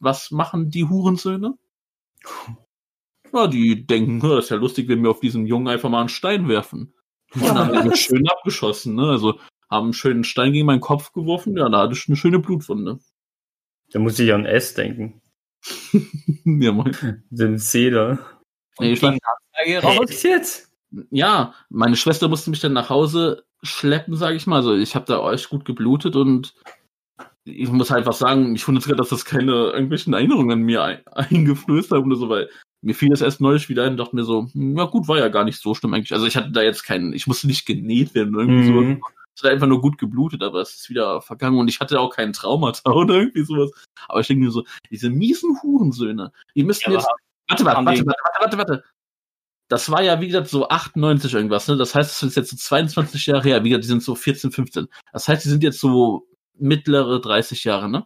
[0.00, 1.58] Was machen die Hurensöhne?
[3.32, 6.00] Ja, die denken, "Ja, das ist ja lustig, wenn wir auf diesen Jungen einfach mal
[6.00, 6.94] einen Stein werfen.
[7.34, 9.08] Und dann haben die mich schön abgeschossen, ne?
[9.10, 9.38] Also
[9.70, 12.98] haben einen schönen Stein gegen meinen Kopf geworfen, ja, da hatte ich eine schöne Blutwunde.
[13.92, 15.20] Da muss ich an S denken.
[16.44, 16.96] ja, moin.
[17.30, 17.58] Den
[17.92, 18.18] da.
[18.80, 19.02] Nee, ich
[19.52, 20.22] Hey, raus.
[20.22, 20.68] jetzt?
[21.10, 24.56] ja, meine Schwester musste mich dann nach Hause schleppen, sage ich mal.
[24.56, 26.54] Also ich habe da echt gut geblutet und
[27.44, 30.82] ich muss halt was sagen, ich wundere gerade, dass das keine irgendwelchen Erinnerungen an mir
[30.82, 32.48] ein, eingeflößt haben oder so, weil
[32.80, 35.18] mir fiel das erst neulich wieder ein und dachte mir so, hm, ja gut, war
[35.18, 36.12] ja gar nicht so schlimm eigentlich.
[36.12, 39.00] Also ich hatte da jetzt keinen, ich musste nicht genäht werden oder irgendwie Mhm.
[39.02, 39.08] so.
[39.36, 42.10] Es hat einfach nur gut geblutet, aber es ist wieder vergangen und ich hatte auch
[42.10, 43.70] keinen Traumata oder irgendwie sowas.
[44.08, 47.08] Aber ich denke mir so, diese miesen Hurensöhne, die müssten Ja, jetzt.
[47.48, 48.84] Warte, warte, warte, warte, warte, warte, warte.
[49.68, 51.76] Das war ja, wie gesagt, so 98 irgendwas, ne?
[51.76, 53.62] Das heißt, es ist jetzt so 22 Jahre her.
[53.64, 54.88] Wie gesagt, die sind so 14, 15.
[55.12, 56.26] Das heißt, die sind jetzt so
[56.58, 58.04] mittlere 30 Jahre, ne?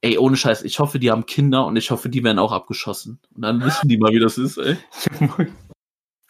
[0.00, 3.20] Ey, ohne Scheiß, ich hoffe, die haben Kinder und ich hoffe, die werden auch abgeschossen.
[3.34, 4.76] Und dann wissen die mal, wie das ist, ey.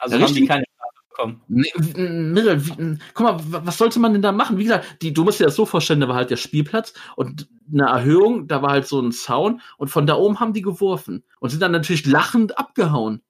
[0.01, 1.43] Also Ja, haben die keine Strafe bekommen.
[1.49, 4.59] Nee, wie, guck mal, wa- was sollte man denn da machen?
[4.59, 7.49] Wie gesagt, die, du musst dir das so vorstellen, da war halt der Spielplatz und
[7.73, 11.25] eine Erhöhung, da war halt so ein Zaun und von da oben haben die geworfen
[11.41, 13.23] und sind dann natürlich lachend abgehauen.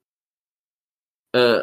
[1.32, 1.60] Äh,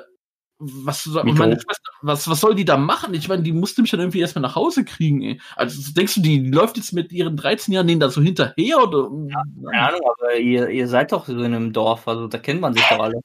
[0.59, 3.13] was, meine Schwester, was, was soll die da machen?
[3.13, 5.41] Ich meine, die musste mich dann irgendwie erstmal nach Hause kriegen, ey.
[5.55, 9.09] Also denkst du, die, läuft jetzt mit ihren 13 Jahren denen da so hinterher oder?
[9.71, 12.73] Keine Ahnung, aber ihr, ihr seid doch so in einem Dorf, also da kennt man
[12.73, 13.19] sich doch alle.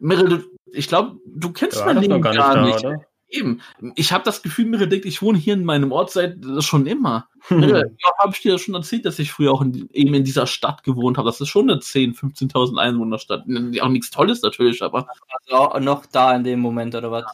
[0.00, 2.84] Du, ich glaube, du kennst Der mein Leben gar gar nicht nicht.
[2.84, 2.96] da?
[3.34, 3.60] Eben.
[3.96, 6.86] Ich habe das Gefühl, Mirre denkt, ich wohne hier in meinem Ort seit äh, schon
[6.86, 7.28] immer.
[7.50, 7.82] Ja,
[8.18, 10.84] habe ich dir ja schon erzählt, dass ich früher auch in, eben in dieser Stadt
[10.84, 11.28] gewohnt habe.
[11.28, 12.16] Das ist schon eine 10.000,
[12.52, 13.44] 15.000 Einwohnerstadt.
[13.80, 15.08] Auch nichts Tolles natürlich, aber
[15.48, 17.24] Also noch da in dem Moment, oder was?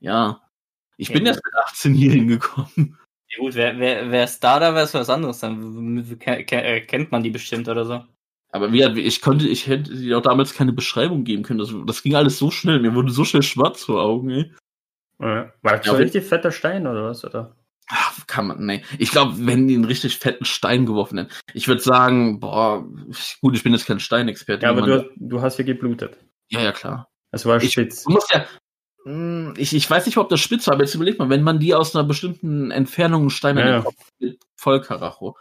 [0.00, 0.40] ja.
[0.96, 2.98] Ich Ja, bin erst mit 18 hier hingekommen.
[3.36, 5.40] Ja gut, wer, wer, wer ist da, da wäre es was anderes.
[5.40, 8.04] Dann ke- ke- kennt man die bestimmt oder so.
[8.52, 11.58] Aber wie, ich konnte, ich hätte dir auch damals keine Beschreibung geben können.
[11.58, 12.78] Das, das ging alles so schnell.
[12.78, 14.52] Mir wurde so schnell schwarz vor Augen, ey.
[15.20, 15.52] Ja.
[15.62, 17.24] War das so aber- richtig fetter Stein oder was?
[17.24, 17.56] Oder?
[17.88, 18.82] Ach, kann man, nee.
[18.98, 21.32] Ich glaube, wenn die einen richtig fetten Stein geworfen hätten.
[21.52, 22.84] Ich würde sagen, boah,
[23.42, 24.64] gut, ich bin jetzt kein Steinexperte.
[24.64, 26.16] Ja, aber du, du hast ja geblutet.
[26.50, 27.08] ja, ja, klar.
[27.30, 28.04] Es war Ich- spitz.
[28.04, 28.46] Du musst ja,
[29.04, 31.58] Hm, ich, ich weiß nicht, ob das spitz war, aber jetzt überleg mal, wenn man
[31.58, 33.84] die aus einer bestimmten Entfernung einen Stein Ja, ja.
[34.18, 35.36] Mit Vollkaracho,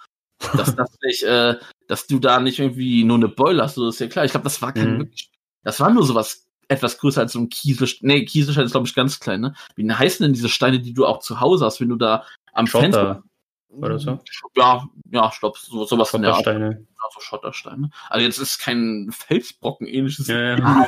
[0.57, 1.55] dass das nicht, äh,
[1.87, 4.25] dass du da nicht irgendwie nur eine Beule hast, so ist ja klar.
[4.25, 4.99] Ich glaube, das war kein Mhm.
[4.99, 5.29] wirklich,
[5.63, 8.07] das war nur sowas etwas größer als so ein Kieselstein.
[8.07, 9.53] Nee, Kieselstein ist, glaube ich, ganz klein, ne?
[9.75, 12.67] Wie heißen denn diese Steine, die du auch zu Hause hast, wenn du da am
[12.67, 13.23] Fenster.
[13.23, 13.23] Schotter
[13.69, 14.19] oder so.
[14.55, 16.47] Ja, ja, ich glaube, so, sowas in der Art.
[16.47, 17.89] Also Schottersteine.
[18.09, 20.27] Also jetzt ist kein Felsbrocken ähnliches.
[20.27, 20.87] Ja, ja.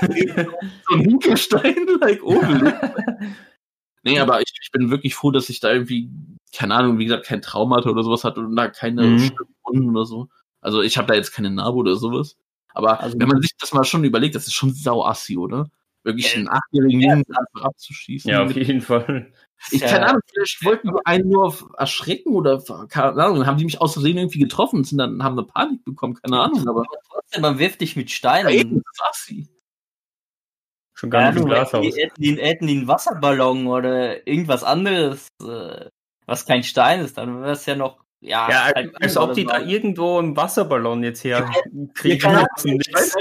[0.88, 2.74] so ein Hinkelstein, like Obelix.
[4.08, 6.12] Nee, aber ich, ich bin wirklich froh, dass ich da irgendwie,
[6.56, 9.32] keine Ahnung, wie gesagt, kein Trauma hatte oder sowas hatte und da keine Mhm.
[9.64, 10.30] Wunden oder so.
[10.62, 12.38] Also ich habe da jetzt keine Narbe oder sowas.
[12.76, 15.70] Aber Also- wenn man sich das mal schon überlegt, das ist schon sauassi, oder?
[16.04, 16.38] Wirklich Ja.
[16.40, 17.10] einen achtjährigen Ja.
[17.14, 18.30] Jungen einfach abzuschießen.
[18.30, 19.32] ja, auf jeden Fall.
[19.72, 19.88] ich Ja.
[19.88, 23.66] keine Ahnung, vielleicht wollten die einen nur auf erschrecken oder keine Ahnung, dann haben die
[23.66, 26.84] mich aus Versehen irgendwie getroffen und sind dann haben eine Panik bekommen, keine Ahnung, aber
[27.10, 28.50] Trotzdem, man wirft dich mit ja, Steinen.
[28.54, 29.50] eben, das ist assi.
[30.94, 31.82] Schon gar nicht im Glashaus.
[31.82, 35.90] die, hätten, die, hätten die einen Wasserballon oder irgendwas anderes, äh,
[36.26, 39.46] was kein Stein ist, dann wäre es ja noch, ja, Ja, halt als ob die
[39.46, 41.62] da irgendwo einen Wasserballon jetzt her Ja,
[41.94, 42.32] kriegen.
[42.32, 42.82] müssen.
[42.84, 43.14] vielleicht,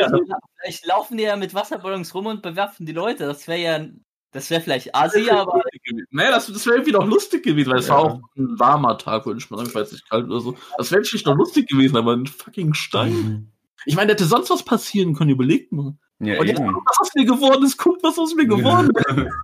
[0.60, 3.26] vielleicht laufen die ja mit Wasserballons rum und bewerfen die Leute.
[3.26, 3.86] Das wäre ja,
[4.32, 5.62] das wäre vielleicht Asi, aber
[6.10, 7.94] Naja, das, das wäre irgendwie noch lustig gewesen, weil es Ja.
[7.94, 10.56] war auch ein warmer Tag, würde ich mal sagen, ich weiß nicht, kalt oder so.
[10.76, 13.52] Das wäre vielleicht noch lustig gewesen, aber ein fucking Stein.
[13.86, 15.94] Ich meine, hätte sonst was passieren können, überlegt mal.
[16.20, 16.72] Ja, Und jetzt eben.
[16.72, 18.90] guckt, was aus mir geworden ist, guckt, was aus mir geworden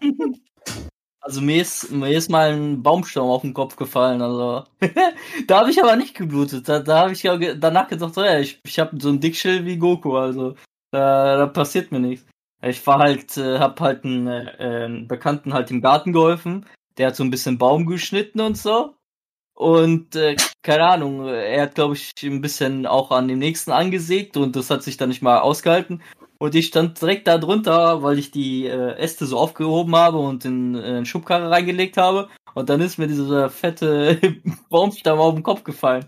[0.00, 0.40] ist.
[1.20, 4.22] also mir ist, mir ist mal ein Baumstamm auf den Kopf gefallen.
[4.22, 4.64] Also
[5.46, 6.68] da habe ich aber nicht geblutet.
[6.68, 9.64] Da, da habe ich ja danach gedacht, so, ja, ich, ich habe so ein Dickschild
[9.66, 10.54] wie Goku, also
[10.90, 12.26] da, da passiert mir nichts.
[12.62, 16.66] Ich war halt, äh, hab halt einen, äh, Bekannten halt im Garten geholfen.
[16.98, 18.94] Der hat so ein bisschen Baum geschnitten und so.
[19.54, 24.36] Und äh, keine Ahnung, er hat, glaube ich, ein bisschen auch an dem nächsten angesägt
[24.36, 26.02] und das hat sich dann nicht mal ausgehalten.
[26.42, 30.46] Und ich stand direkt da drunter, weil ich die äh, Äste so aufgehoben habe und
[30.46, 32.28] in äh, Schubkarre reingelegt habe.
[32.54, 34.18] Und dann ist mir dieser fette
[34.70, 36.06] Baumstamm auf den Kopf gefallen.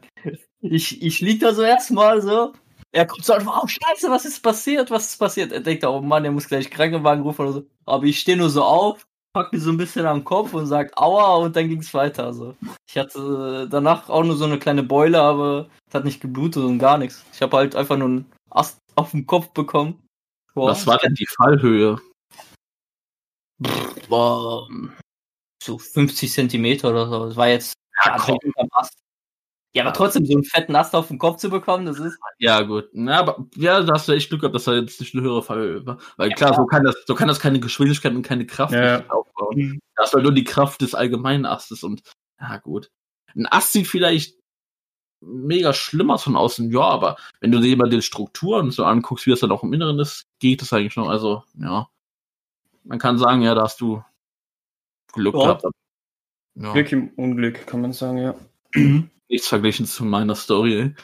[0.62, 2.52] Ich, ich lieg da so erstmal so.
[2.92, 4.90] Er kommt so, oh scheiße, was ist passiert?
[4.90, 5.52] Was ist passiert?
[5.52, 7.66] Er denkt, oh Mann, er muss gleich Krankenwagen rufen oder so.
[7.84, 10.96] Aber ich stehe nur so auf, pack mir so ein bisschen am Kopf und sag
[10.96, 12.24] aua und dann ging's weiter.
[12.24, 12.54] Also
[12.88, 16.64] ich hatte äh, danach auch nur so eine kleine Beule, aber es hat nicht geblutet
[16.64, 17.22] und gar nichts.
[17.34, 19.98] Ich habe halt einfach nur einen Ast auf den Kopf bekommen.
[20.54, 21.98] Boah, Was war denn die Fallhöhe?
[24.08, 24.68] Boah,
[25.62, 27.26] so 50 Zentimeter oder so.
[27.26, 27.74] Das war jetzt
[28.04, 28.36] Ja, ja.
[29.74, 32.18] Ja, aber trotzdem so einen fetten Ast auf den Kopf zu bekommen, das ist.
[32.38, 32.90] Ja, gut.
[32.92, 35.42] Na, aber ja, da hast du echt Glück gehabt, dass da jetzt nicht eine höhere
[35.42, 35.98] Fallhöhe war.
[36.18, 39.08] Weil klar, so kann das, so kann das keine Geschwindigkeit und keine Kraft Ja.
[39.08, 39.80] aufbauen.
[39.96, 42.02] Das ist halt nur die Kraft des allgemeinen Astes und
[42.38, 42.90] ja gut.
[43.34, 44.38] Ein Ast sieht vielleicht
[45.22, 49.26] mega schlimm aus von außen, ja, aber wenn du dir mal die Strukturen so anguckst,
[49.26, 51.08] wie das dann auch im Inneren ist, geht das eigentlich noch.
[51.08, 51.88] Also, ja.
[52.84, 54.02] man kann sagen, ja, da hast du
[55.12, 55.40] Glück Ja.
[55.40, 55.64] gehabt.
[56.54, 56.72] Ja.
[56.72, 58.34] Glück im Unglück, kann man sagen, ja.
[59.28, 60.74] Nichts verglichen zu meiner Story.
[60.80, 60.94] Ey.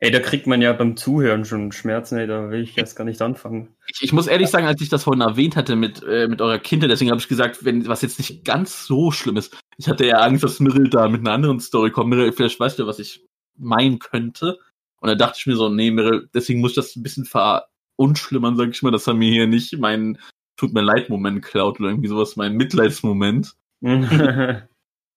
[0.00, 3.04] Ey, da kriegt man ja beim Zuhören schon Schmerzen, ey, da will ich erst gar
[3.04, 3.74] nicht anfangen.
[3.88, 6.60] Ich, ich muss ehrlich sagen, als ich das vorhin erwähnt hatte mit, äh, mit eurer
[6.60, 9.58] Kindheit, deswegen habe ich gesagt, wenn was jetzt nicht ganz so schlimm ist.
[9.76, 12.10] Ich hatte ja Angst, dass Mirrell da mit einer anderen Story kommt.
[12.10, 13.26] Mirrell, vielleicht weißt du, was ich
[13.58, 14.58] meinen könnte.
[15.00, 18.56] Und dann dachte ich mir so, nee, Mirrell, deswegen muss ich das ein bisschen verunschlimmern,
[18.56, 20.18] sag ich mal, dass er mir hier nicht meinen
[20.58, 23.54] Tut mir leid Moment klaut oder irgendwie sowas, mein Mitleidsmoment.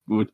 [0.06, 0.32] Gut.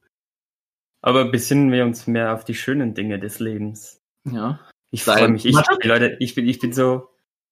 [1.01, 4.01] Aber besinnen wir uns mehr auf die schönen Dinge des Lebens.
[4.25, 4.59] Ja.
[4.91, 5.45] Ich freue mich.
[5.45, 5.55] Ich.
[5.83, 7.07] Leute, ich bin, ich bin so,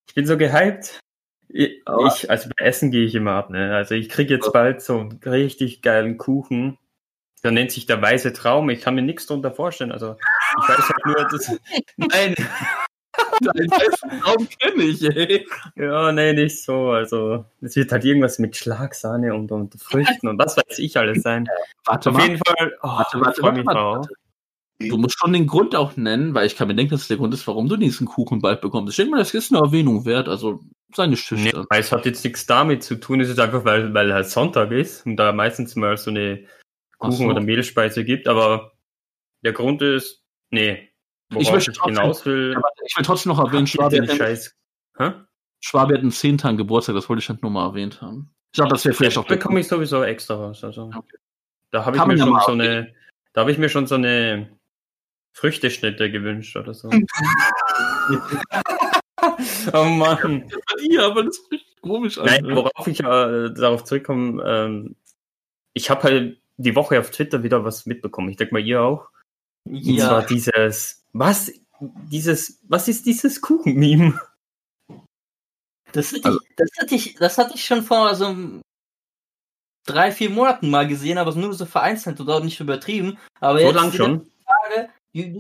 [0.06, 1.00] ich bin so gehypt.
[1.48, 3.74] Ich, also bei Essen gehe ich immer ab, ne?
[3.74, 6.78] Also ich kriege jetzt bald so einen richtig geilen Kuchen.
[7.42, 8.70] Der nennt sich der weiße Traum.
[8.70, 9.94] Ich kann mir nichts drunter vorstellen.
[9.94, 10.18] Also
[10.62, 11.60] ich weiß halt nur, dass.
[11.98, 12.36] Nein,
[13.42, 15.48] Deinen besten Traum kenne ich, ey.
[15.78, 16.90] ja, nee, nicht so.
[16.92, 21.24] Also es wird halt irgendwas mit Schlagsahne und, und Früchten und was weiß ich alles
[21.24, 21.48] sein.
[21.86, 22.24] Warte Auf mal.
[22.28, 22.74] jeden Fall.
[22.82, 24.10] Oh, Warte, warte, warte, mich warte.
[24.80, 27.16] Du musst schon den Grund auch nennen, weil ich kann mir denken, dass es der
[27.16, 28.92] Grund ist, warum du diesen Kuchen bald bekommst.
[28.92, 32.24] Ich denke mal, das ist eine Erwähnung wert, also sei nicht Nee, es hat jetzt
[32.26, 35.78] nichts damit zu tun, es ist einfach, weil, weil halt Sonntag ist und da meistens
[35.78, 36.46] mal so eine
[36.98, 37.26] Kuchen- so.
[37.28, 38.74] oder Mehlspeise gibt, aber
[39.46, 40.25] der Grund ist,
[40.56, 40.90] nee,
[41.32, 44.56] Ich ich, möchte trotzdem- hinaus will, ich will trotzdem noch erwähnen, Schwabe hat, Scheiß.
[44.98, 45.12] Hä?
[45.60, 48.32] Schwabe hat einen 10 Tagen Geburtstag, das wollte ich halt nur mal erwähnt haben.
[48.52, 50.64] Ich glaube, das wäre vielleicht auch der bekomme ich sowieso extra was.
[50.64, 50.92] Also.
[50.96, 51.18] Okay.
[51.72, 52.94] Da habe ich Kann mir schon so eine,
[53.34, 54.50] da habe ich mir schon so eine
[55.34, 56.90] Früchteschnitte gewünscht oder so.
[59.74, 60.50] oh Mann.
[60.90, 62.18] Ja, aber das ist richtig komisch.
[62.18, 62.56] Nein, Alter.
[62.56, 64.96] worauf ich äh, darauf zurückkomme, ähm,
[65.74, 68.30] ich habe halt die Woche auf Twitter wieder was mitbekommen.
[68.30, 69.10] Ich denke mal, ihr auch.
[69.66, 71.52] Und zwar Ja, dieses, was,
[72.12, 74.20] dieses, was ist dieses Kuchen-Meme?
[75.92, 78.36] das hatte, Also- ich, das, hatte ich, das hatte ich schon vor so
[79.86, 83.18] drei, vier Monaten mal gesehen, aber nur so vereinzelt und auch nicht übertrieben.
[83.40, 84.32] Aber So jetzt lang schon?
[84.46, 84.90] Tage,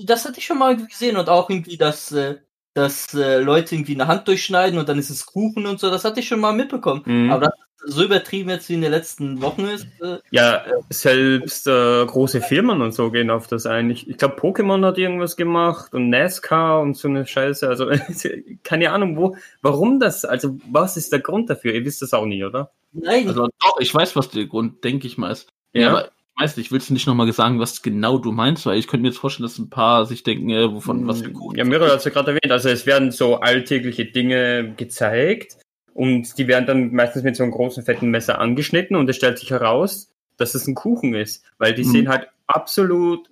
[0.05, 2.39] das hatte ich schon mal irgendwie gesehen und auch irgendwie, dass, äh,
[2.73, 6.05] dass äh, Leute irgendwie eine Hand durchschneiden und dann ist es Kuchen und so, das
[6.05, 7.03] hatte ich schon mal mitbekommen.
[7.05, 7.32] Mhm.
[7.32, 11.67] Aber dass es so übertrieben jetzt wie in den letzten Wochen ist, äh, Ja, selbst
[11.67, 13.89] äh, große Firmen und so gehen auf das ein.
[13.89, 17.67] Ich, ich glaube, Pokémon hat irgendwas gemacht und NASCAR und so eine Scheiße.
[17.67, 17.89] Also
[18.63, 21.73] keine Ahnung, wo, warum das, also was ist der Grund dafür?
[21.73, 22.71] Ihr wisst das auch nie, oder?
[22.91, 25.49] nein, Also doch, ich weiß, was der Grund, denke ich mal, ist.
[25.73, 28.65] Ja, aber ich weiß nicht, willst du nicht nochmal sagen, was genau du meinst?
[28.65, 31.32] Weil ich könnte mir jetzt vorstellen, dass ein paar sich denken, äh, wovon, was für
[31.32, 31.57] Kuchen.
[31.57, 32.51] Ja, Miro hat es ja gerade erwähnt.
[32.51, 35.57] Also es werden so alltägliche Dinge gezeigt
[35.96, 39.39] und die werden dann meistens mit so einem großen fetten Messer angeschnitten und es stellt
[39.39, 41.89] sich heraus, dass es ein Kuchen ist, weil die Mhm.
[41.89, 43.30] sehen halt absolut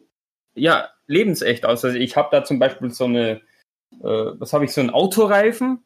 [0.56, 1.84] ja lebensecht aus.
[1.84, 3.42] Also ich habe da zum Beispiel so eine,
[4.02, 5.84] äh, was habe ich so einen Autoreifen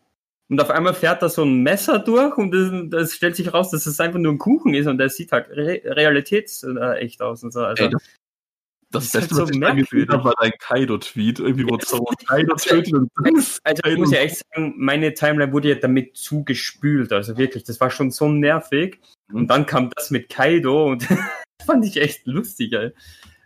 [0.49, 3.71] und auf einmal fährt da so ein Messer durch und das, das stellt sich heraus,
[3.71, 7.53] dass es einfach nur ein Kuchen ist und der sieht halt re realitätsecht aus und
[7.53, 7.61] so.
[7.61, 8.03] Also Ey, das,
[8.91, 10.09] das, ist halt Beste, so da merkwürdig.
[10.09, 11.39] habe, war dein Kaido-Tweet.
[11.39, 13.09] Irgendwie, wo so Kaido tötet und
[13.63, 17.11] Also ich muss ja echt sagen, meine Timeline wurde ja damit zugespült.
[17.11, 18.99] Also wirklich, das war schon so nervig.
[19.33, 21.17] Und dann kam das mit Kaido und das
[21.65, 22.91] fand ich echt lustig, ey.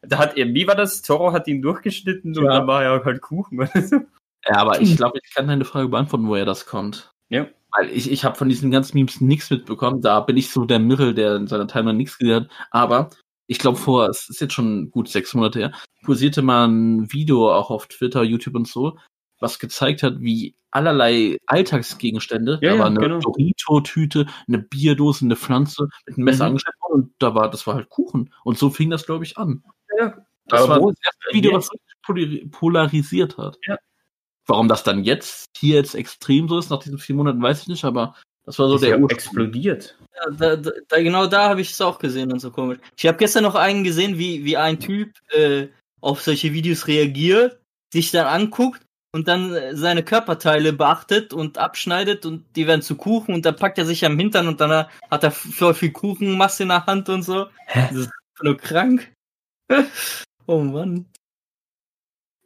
[0.03, 1.01] Da hat er, wie war das?
[1.01, 2.59] Zoro hat ihn durchgeschnitten und Ja.
[2.59, 3.59] dann war er halt Kuchen.
[4.47, 7.11] Ja, aber ich glaube, ich kann deine Frage beantworten, woher das kommt.
[7.29, 7.47] Ja.
[7.73, 10.01] Weil ich, ich habe von diesen ganzen Memes nichts mitbekommen.
[10.01, 12.49] Da bin ich so der Mirrell, der in seiner Timeline nichts gesehen hat.
[12.71, 13.09] Aber
[13.51, 15.71] ich glaube, vor, es ist jetzt schon gut sechs Monate her,
[16.05, 18.97] kursierte mal ein Video auch auf Twitter, YouTube und so,
[19.39, 23.19] was gezeigt hat, wie allerlei Alltagsgegenstände, Ja, da war eine genau.
[23.19, 26.47] Dorito-Tüte, eine Bierdose, eine Pflanze mit einem Messer Mhm.
[26.51, 28.33] angeschnitten worden und da war, das war halt Kuchen.
[28.45, 29.61] Und so fing das, glaube ich, an.
[29.99, 30.15] Ja.
[30.45, 31.69] Das Aber war das erste Video, was
[32.51, 33.57] polarisiert hat.
[33.67, 33.77] Ja.
[34.45, 37.67] Warum das dann jetzt hier jetzt extrem so ist, nach diesen vier Monaten, weiß ich
[37.67, 38.15] nicht, aber
[38.45, 39.97] das war so ist der ja explodiert.
[40.15, 42.79] Ja, da, da, genau da habe ich es auch gesehen und so komisch.
[42.97, 45.67] Ich habe gestern noch einen gesehen, wie, wie ein Typ äh,
[46.01, 47.59] auf solche Videos reagiert,
[47.93, 48.81] sich dann anguckt
[49.13, 53.55] und dann äh, seine Körperteile beachtet und abschneidet und die werden zu Kuchen und dann
[53.55, 57.09] packt er sich am Hintern und dann hat er voll viel Kuchenmasse in der Hand
[57.09, 57.47] und so.
[57.67, 57.89] Hä?
[57.91, 58.11] Das ist
[58.41, 59.13] nur krank.
[60.47, 61.05] oh Mann.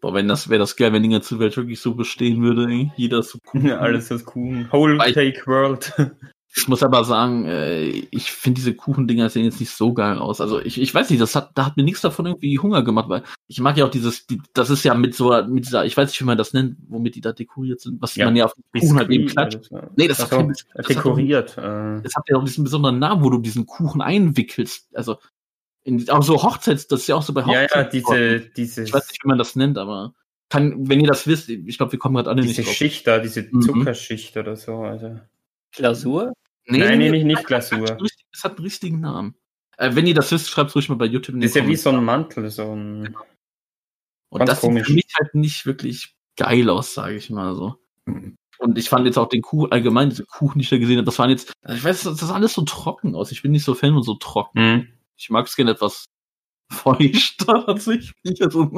[0.06, 2.92] Boah, wenn das wäre das geil, wenn die ganze Welt wirklich so bestehen würde, ey.
[2.96, 3.66] Jeder ist so cool.
[3.66, 4.72] Ja, alles ist Kuchen.
[4.72, 5.92] Whole Weil- Take World.
[6.58, 10.40] Ich muss aber sagen, äh, ich finde diese Kuchendinger sehen jetzt nicht so geil aus.
[10.40, 13.10] Also ich, ich weiß nicht, das hat, da hat mir nichts davon irgendwie Hunger gemacht,
[13.10, 15.98] weil ich mag ja auch dieses, die, das ist ja mit so, mit dieser, ich
[15.98, 18.46] weiß nicht, wie man das nennt, womit die da dekoriert sind, was Ja, man ja
[18.46, 19.70] auf den Kuchen halt eben klatscht.
[19.70, 19.88] oder so.
[19.98, 21.58] Nee, das so, Biskuit, das hat dekoriert.
[21.58, 24.96] Äh, Es hat ja auch diesen besonderen Namen, wo du diesen Kuchen einwickelst.
[24.96, 25.18] Also,
[25.86, 27.74] in, auch so Hochzeits, das ist ja auch so bei ja, Hochzeits.
[27.76, 30.14] ja, diese, diese, Ich weiß nicht, wie man das nennt, aber
[30.50, 32.76] kann, wenn ihr das wisst, ich glaube, wir kommen gerade alle diese nicht drauf.
[32.76, 33.62] Schicht da, diese Mhm.
[33.62, 34.78] Zuckerschicht oder so.
[34.80, 35.20] Also.
[35.72, 36.34] Glasur?
[36.68, 37.98] Nein, nee, nicht, nicht Glasur.
[38.34, 39.36] Es hat einen richtigen Namen.
[39.78, 41.36] Äh, wenn ihr das wisst, schreibt es ruhig mal bei YouTube.
[41.38, 42.04] Das ist ja wie so ein.
[42.04, 43.16] Mantel, so ein.
[44.30, 44.88] Und ganz das sieht komisch.
[44.88, 47.76] für mich halt nicht wirklich geil aus, sage ich mal so.
[48.06, 48.38] Mhm.
[48.58, 51.06] Und ich fand jetzt auch den Kuchen, allgemein diese Kuchen, die ich da gesehen habe,
[51.06, 53.32] das waren jetzt, ich weiß, das sah alles so trocken aus.
[53.32, 54.60] Ich bin nicht so Fan von so trocken.
[54.62, 54.88] Mhm.
[55.18, 56.06] Ich mag es gerne etwas
[56.72, 58.42] feuchter tatsächlich.
[58.42, 58.72] Also,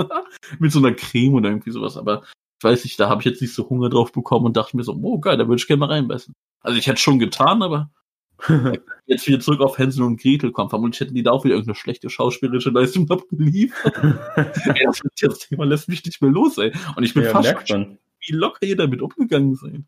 [0.60, 1.98] mit so einer Creme oder irgendwie sowas.
[1.98, 2.24] Aber
[2.60, 4.84] ich weiß nicht, da habe ich jetzt nicht so Hunger drauf bekommen und dachte mir
[4.84, 6.34] so, oh geil, da würde ich gerne mal reinbeißen.
[6.62, 7.92] Also ich hätte schon getan, aber
[9.06, 10.70] jetzt wieder zurück auf Hänsel und Gretel kommen.
[10.70, 13.96] Vermutlich hätten die da auch wieder irgendeine schlechte schauspielerische Leistung abgeliefert.
[13.96, 16.72] ey, das, das Thema lässt mich nicht mehr los, ey.
[16.96, 17.98] Und ich bin ja, fast man.
[18.26, 19.84] wie locker ihr damit umgegangen seid.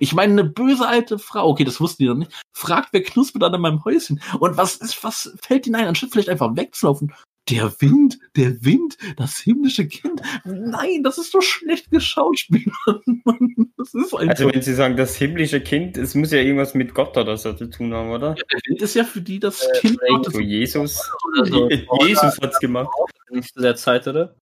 [0.00, 3.42] Ich meine, eine böse alte Frau, okay, das wussten die noch nicht, fragt, wer knuspert
[3.42, 4.20] an meinem Häuschen.
[4.40, 7.12] Und was ist, was fällt ihnen ein, anstatt vielleicht einfach wegzulaufen?
[7.50, 10.22] Der Wind, der Wind, das himmlische Kind.
[10.44, 12.72] Nein, das ist doch schlecht geschauspielert.
[13.76, 14.28] Das ist einfach.
[14.28, 17.52] Also, wenn Sie sagen, das himmlische Kind, es muss ja irgendwas mit Gott oder so
[17.52, 18.34] zu tun haben, oder?
[18.34, 19.98] der Wind ist ja für die das Äh, Kind.
[19.98, 20.32] vielleicht Gottes.
[20.34, 21.10] So Jesus.
[22.06, 22.88] Jesus hat's gemacht.
[23.30, 24.36] nicht zu der Zeit, oder?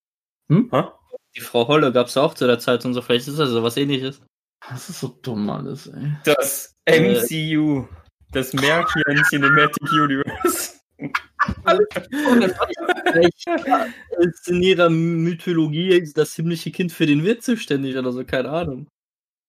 [0.72, 0.98] Ha?
[1.34, 3.00] Die Frau Holle gab's auch zu der Zeit und so.
[3.00, 4.20] Vielleicht ist das so was ähnliches.
[4.68, 6.12] Das ist so dumm alles, ey.
[6.24, 7.86] Das MCU.
[8.32, 10.80] Das Märchen Cinematic Universe.
[14.18, 18.50] Ist in ihrer Mythologie ist das himmlische Kind für den Wirt zuständig oder so, keine
[18.50, 18.86] Ahnung.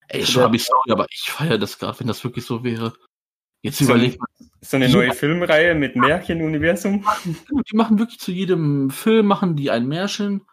[0.08, 2.94] Ey, Schabi, sorry, aber ich feiere das gerade, wenn das wirklich so wäre.
[3.62, 4.26] Jetzt überleg mal,
[4.60, 7.06] So eine neue Filmreihe mit Märchenuniversum.
[7.24, 10.44] die machen wirklich zu jedem Film, machen die ein Märchen.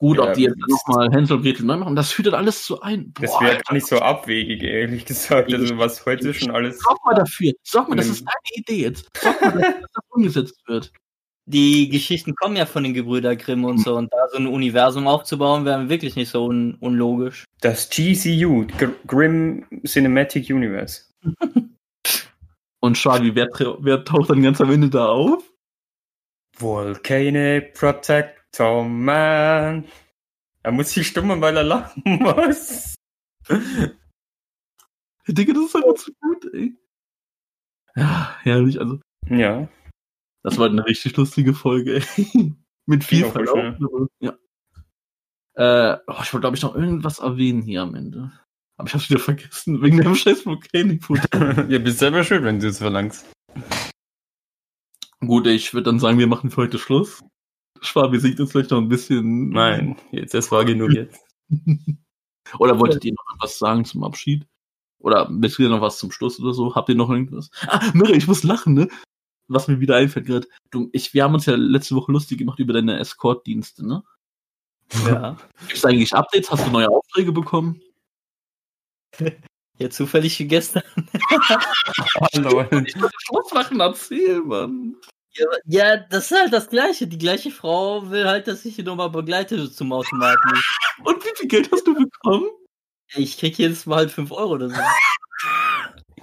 [0.00, 2.64] Gut, Ja, ob die jetzt nochmal Hänsel und Gretel neu machen, das führt dann alles
[2.64, 3.12] zu ein.
[3.20, 5.52] Das Boah, wäre gar nicht so abwegig, ehrlich gesagt.
[5.52, 6.80] Also, was heute schon alles.
[6.80, 7.52] Sorg mal dafür.
[7.62, 9.08] Sorg mal, das ist deine Idee jetzt.
[9.20, 10.90] Sorg mal, dass das umgesetzt wird.
[11.44, 13.96] Die Geschichten kommen ja von den Gebrüder Grimm und so.
[13.96, 17.44] Und da so ein Universum aufzubauen, wäre wirklich nicht so un unlogisch.
[17.60, 21.04] Das GCU, Gr Grim Cinematic Universe.
[22.82, 23.48] Und Shagi, wer,
[23.80, 25.42] wer taucht dann ganz am Ende da auf?
[26.56, 27.74] Volcanic
[28.52, 29.84] Protector Man.
[30.62, 32.94] Er muss sich stummen, weil er lachen muss.
[35.26, 36.76] Digga, das ist einfach zu gut, ey.
[37.96, 38.78] Ja, herrlich.
[38.80, 39.68] Also, Ja.
[40.42, 42.54] das war eine richtig lustige Folge, ey.
[42.86, 43.76] Mit viel Verlauf.
[44.20, 44.34] Ja.
[45.54, 48.32] Äh, oh, ich wollte, glaube ich, noch irgendwas erwähnen hier am Ende.
[48.76, 51.62] Aber ich hab's wieder vergessen, wegen dem scheiß Volcanic-Foto.
[51.68, 53.26] Ihr bist selber schuld, wenn du es verlangst.
[55.20, 57.22] Gut, ich würde dann sagen, wir machen für heute Schluss.
[57.80, 59.50] Schwabi singt jetzt vielleicht noch ein bisschen.
[59.50, 61.20] Nein, jetzt, das war genug jetzt.
[62.58, 64.46] Oder wolltet ihr noch was sagen zum Abschied?
[64.98, 66.74] Oder ihr noch was zum Schluss oder so?
[66.74, 67.50] Habt ihr noch irgendwas?
[67.66, 68.88] Ah, Mirre, ich muss lachen, ne?
[69.48, 70.46] Was mir wieder einfällt gerade.
[70.72, 74.02] Wir haben uns ja letzte Woche lustig gemacht über deine Escort-Dienste, ne?
[75.06, 75.36] Ja.
[75.68, 76.50] Gibt's eigentlich Updates?
[76.50, 77.80] Hast du neue Aufträge bekommen?
[79.78, 80.82] Ja, zufällig wie gestern.
[82.34, 82.60] Hallo.
[82.84, 84.96] Ich wollte Schluss machen, erzähl, Mann.
[85.66, 87.06] Ja, das ist halt das Gleiche.
[87.06, 90.50] Die gleiche Frau will halt, dass ich sie nochmal begleite zum Automaten.
[91.04, 92.50] Und wie viel Geld hast du bekommen?
[93.14, 94.76] Ich krieg jedes Mal halt 5 Euro oder so.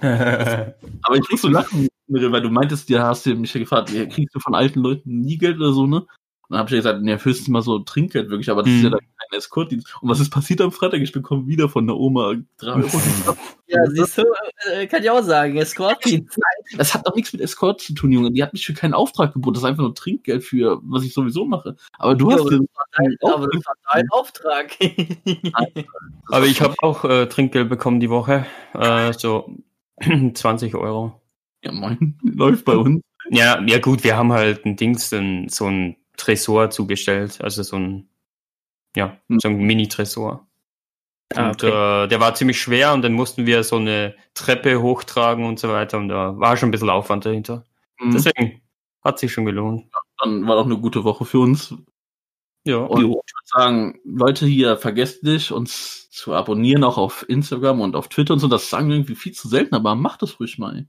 [0.00, 4.06] Aber ich muss so lachen, weil du meintest, ja, hast du mich ja gefragt, ja,
[4.06, 6.06] kriegst du von alten Leuten nie Geld oder so, ne?
[6.48, 8.78] Und dann hab ich ja gesagt, ne, höchstens mal so Trinkgeld wirklich, aber das ist
[8.78, 8.84] Mhm.
[8.84, 9.94] ja dann kein Escortdienst.
[10.00, 11.00] Und was ist passiert am Freitag?
[11.02, 12.88] Ich bekomme wieder von der Oma drei Euro.
[13.70, 14.22] Ja, siehst du,
[14.72, 15.58] äh, kann ich auch sagen.
[15.58, 16.38] Escort-Dienst.
[16.78, 18.32] Das hat doch nichts mit Escort zu tun, Junge.
[18.32, 19.52] Die hat mich für keinen Auftrag geboten.
[19.56, 21.76] Das ist einfach nur Trinkgeld für, was ich sowieso mache.
[21.98, 22.66] Aber du Ja, hast aber den
[23.20, 24.74] Aber das war dein Auftrag.
[26.28, 28.46] Aber ich habe auch äh, Trinkgeld bekommen die Woche.
[28.72, 29.54] Äh, so
[30.32, 31.20] 20 Euro.
[31.62, 32.18] Ja, moin.
[32.22, 33.02] Läuft bei uns.
[33.30, 37.38] Ja, ja gut, wir haben halt ein Dings, ein, so ein Tresor zugestellt.
[37.40, 38.10] Also so ein,
[38.94, 39.40] ja, Hm.
[39.40, 40.46] so ein Mini-Tresor.
[41.34, 45.44] Ah, Und äh, der war ziemlich schwer und dann mussten wir so eine Treppe hochtragen
[45.46, 45.98] und so weiter.
[45.98, 47.64] Und da war schon ein bisschen Aufwand dahinter.
[48.00, 48.12] Mhm.
[48.12, 48.62] Deswegen
[49.02, 49.86] hat sich schon gelohnt.
[50.18, 51.74] Dann war doch eine gute Woche für uns.
[52.64, 57.80] Ja, Und ich würde sagen, Leute hier, vergesst nicht, uns zu abonnieren, auch auf Instagram
[57.80, 58.48] und auf Twitter und so.
[58.48, 60.86] Das sagen wir irgendwie viel zu selten, aber macht das ruhig mal.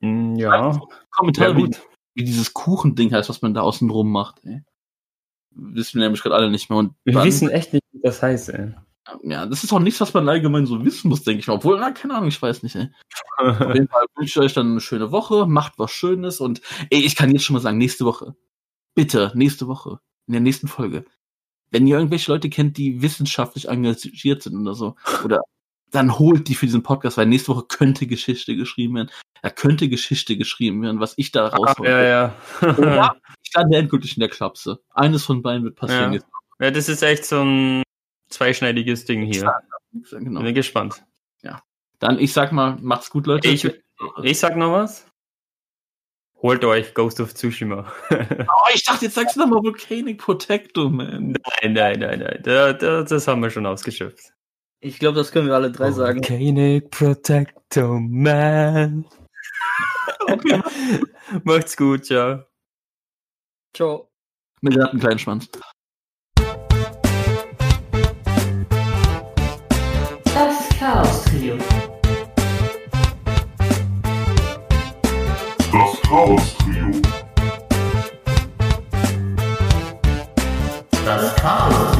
[0.00, 0.80] Mm, ja.
[1.10, 1.80] Kommentare, Ja, gut.
[2.14, 4.44] Wie dieses Kuchending heißt, was man da außen rum macht.
[4.44, 4.62] Ey.
[5.50, 6.78] Wissen wir nämlich gerade alle nicht mehr.
[6.78, 8.74] Und Wir dann- wissen echt nicht, wie das heißt, ey.
[9.22, 11.54] ja, das ist auch nichts, was man allgemein so wissen muss, denke ich mal.
[11.54, 12.74] Obwohl, na, keine Ahnung, ich weiß nicht.
[12.76, 12.88] Ey.
[13.38, 16.60] Auf jeden Fall wünsche ich euch dann eine schöne Woche, macht was Schönes und
[16.90, 18.34] ey, ich kann jetzt schon mal sagen, nächste Woche,
[18.94, 21.04] bitte, nächste Woche, in der nächsten Folge,
[21.70, 24.94] wenn ihr irgendwelche Leute kennt, die wissenschaftlich engagiert sind oder so,
[25.24, 25.40] oder
[25.94, 29.10] dann holt die für diesen Podcast, weil nächste Woche könnte Geschichte geschrieben werden.
[29.42, 31.90] Da könnte Geschichte geschrieben werden, was ich da Ah, raushole.
[31.90, 32.34] ja, ja.
[32.78, 34.80] Oder ich lande endgültig in der Klapse.
[34.90, 36.14] Eines von beiden wird passieren.
[36.14, 36.20] Ja.
[36.60, 37.82] ja, das ist echt so ein
[38.30, 39.54] zweischneidiges Ding hier.
[39.92, 40.10] Jetzt.
[40.10, 40.42] Genau.
[40.42, 41.04] Bin gespannt.
[42.00, 43.48] Dann, ich sag mal, macht's gut, Leute.
[43.48, 43.66] Ich,
[44.22, 45.06] ich sag noch was.
[46.42, 47.90] Holt euch Ghost of Tsushima.
[48.10, 51.34] Oh, ich dachte, jetzt sagst du nochmal Volcanic Protector, man.
[51.62, 52.40] nein, nein, nein, nein.
[52.42, 54.34] Da, da, das haben wir schon ausgeschöpft.
[54.84, 56.18] Ich glaube, das können wir alle drei sagen.
[56.18, 59.06] Volcanic Protector Man.
[60.26, 60.60] Okay.
[61.44, 62.44] Macht's gut, ciao.
[63.74, 64.10] Ciao.
[64.60, 65.48] Mit hat einen kleinen Schwanz.
[70.34, 71.56] Das Chaos Trio.
[75.72, 76.90] Das Chaos Trio.
[81.06, 81.93] Das Chaos Trio.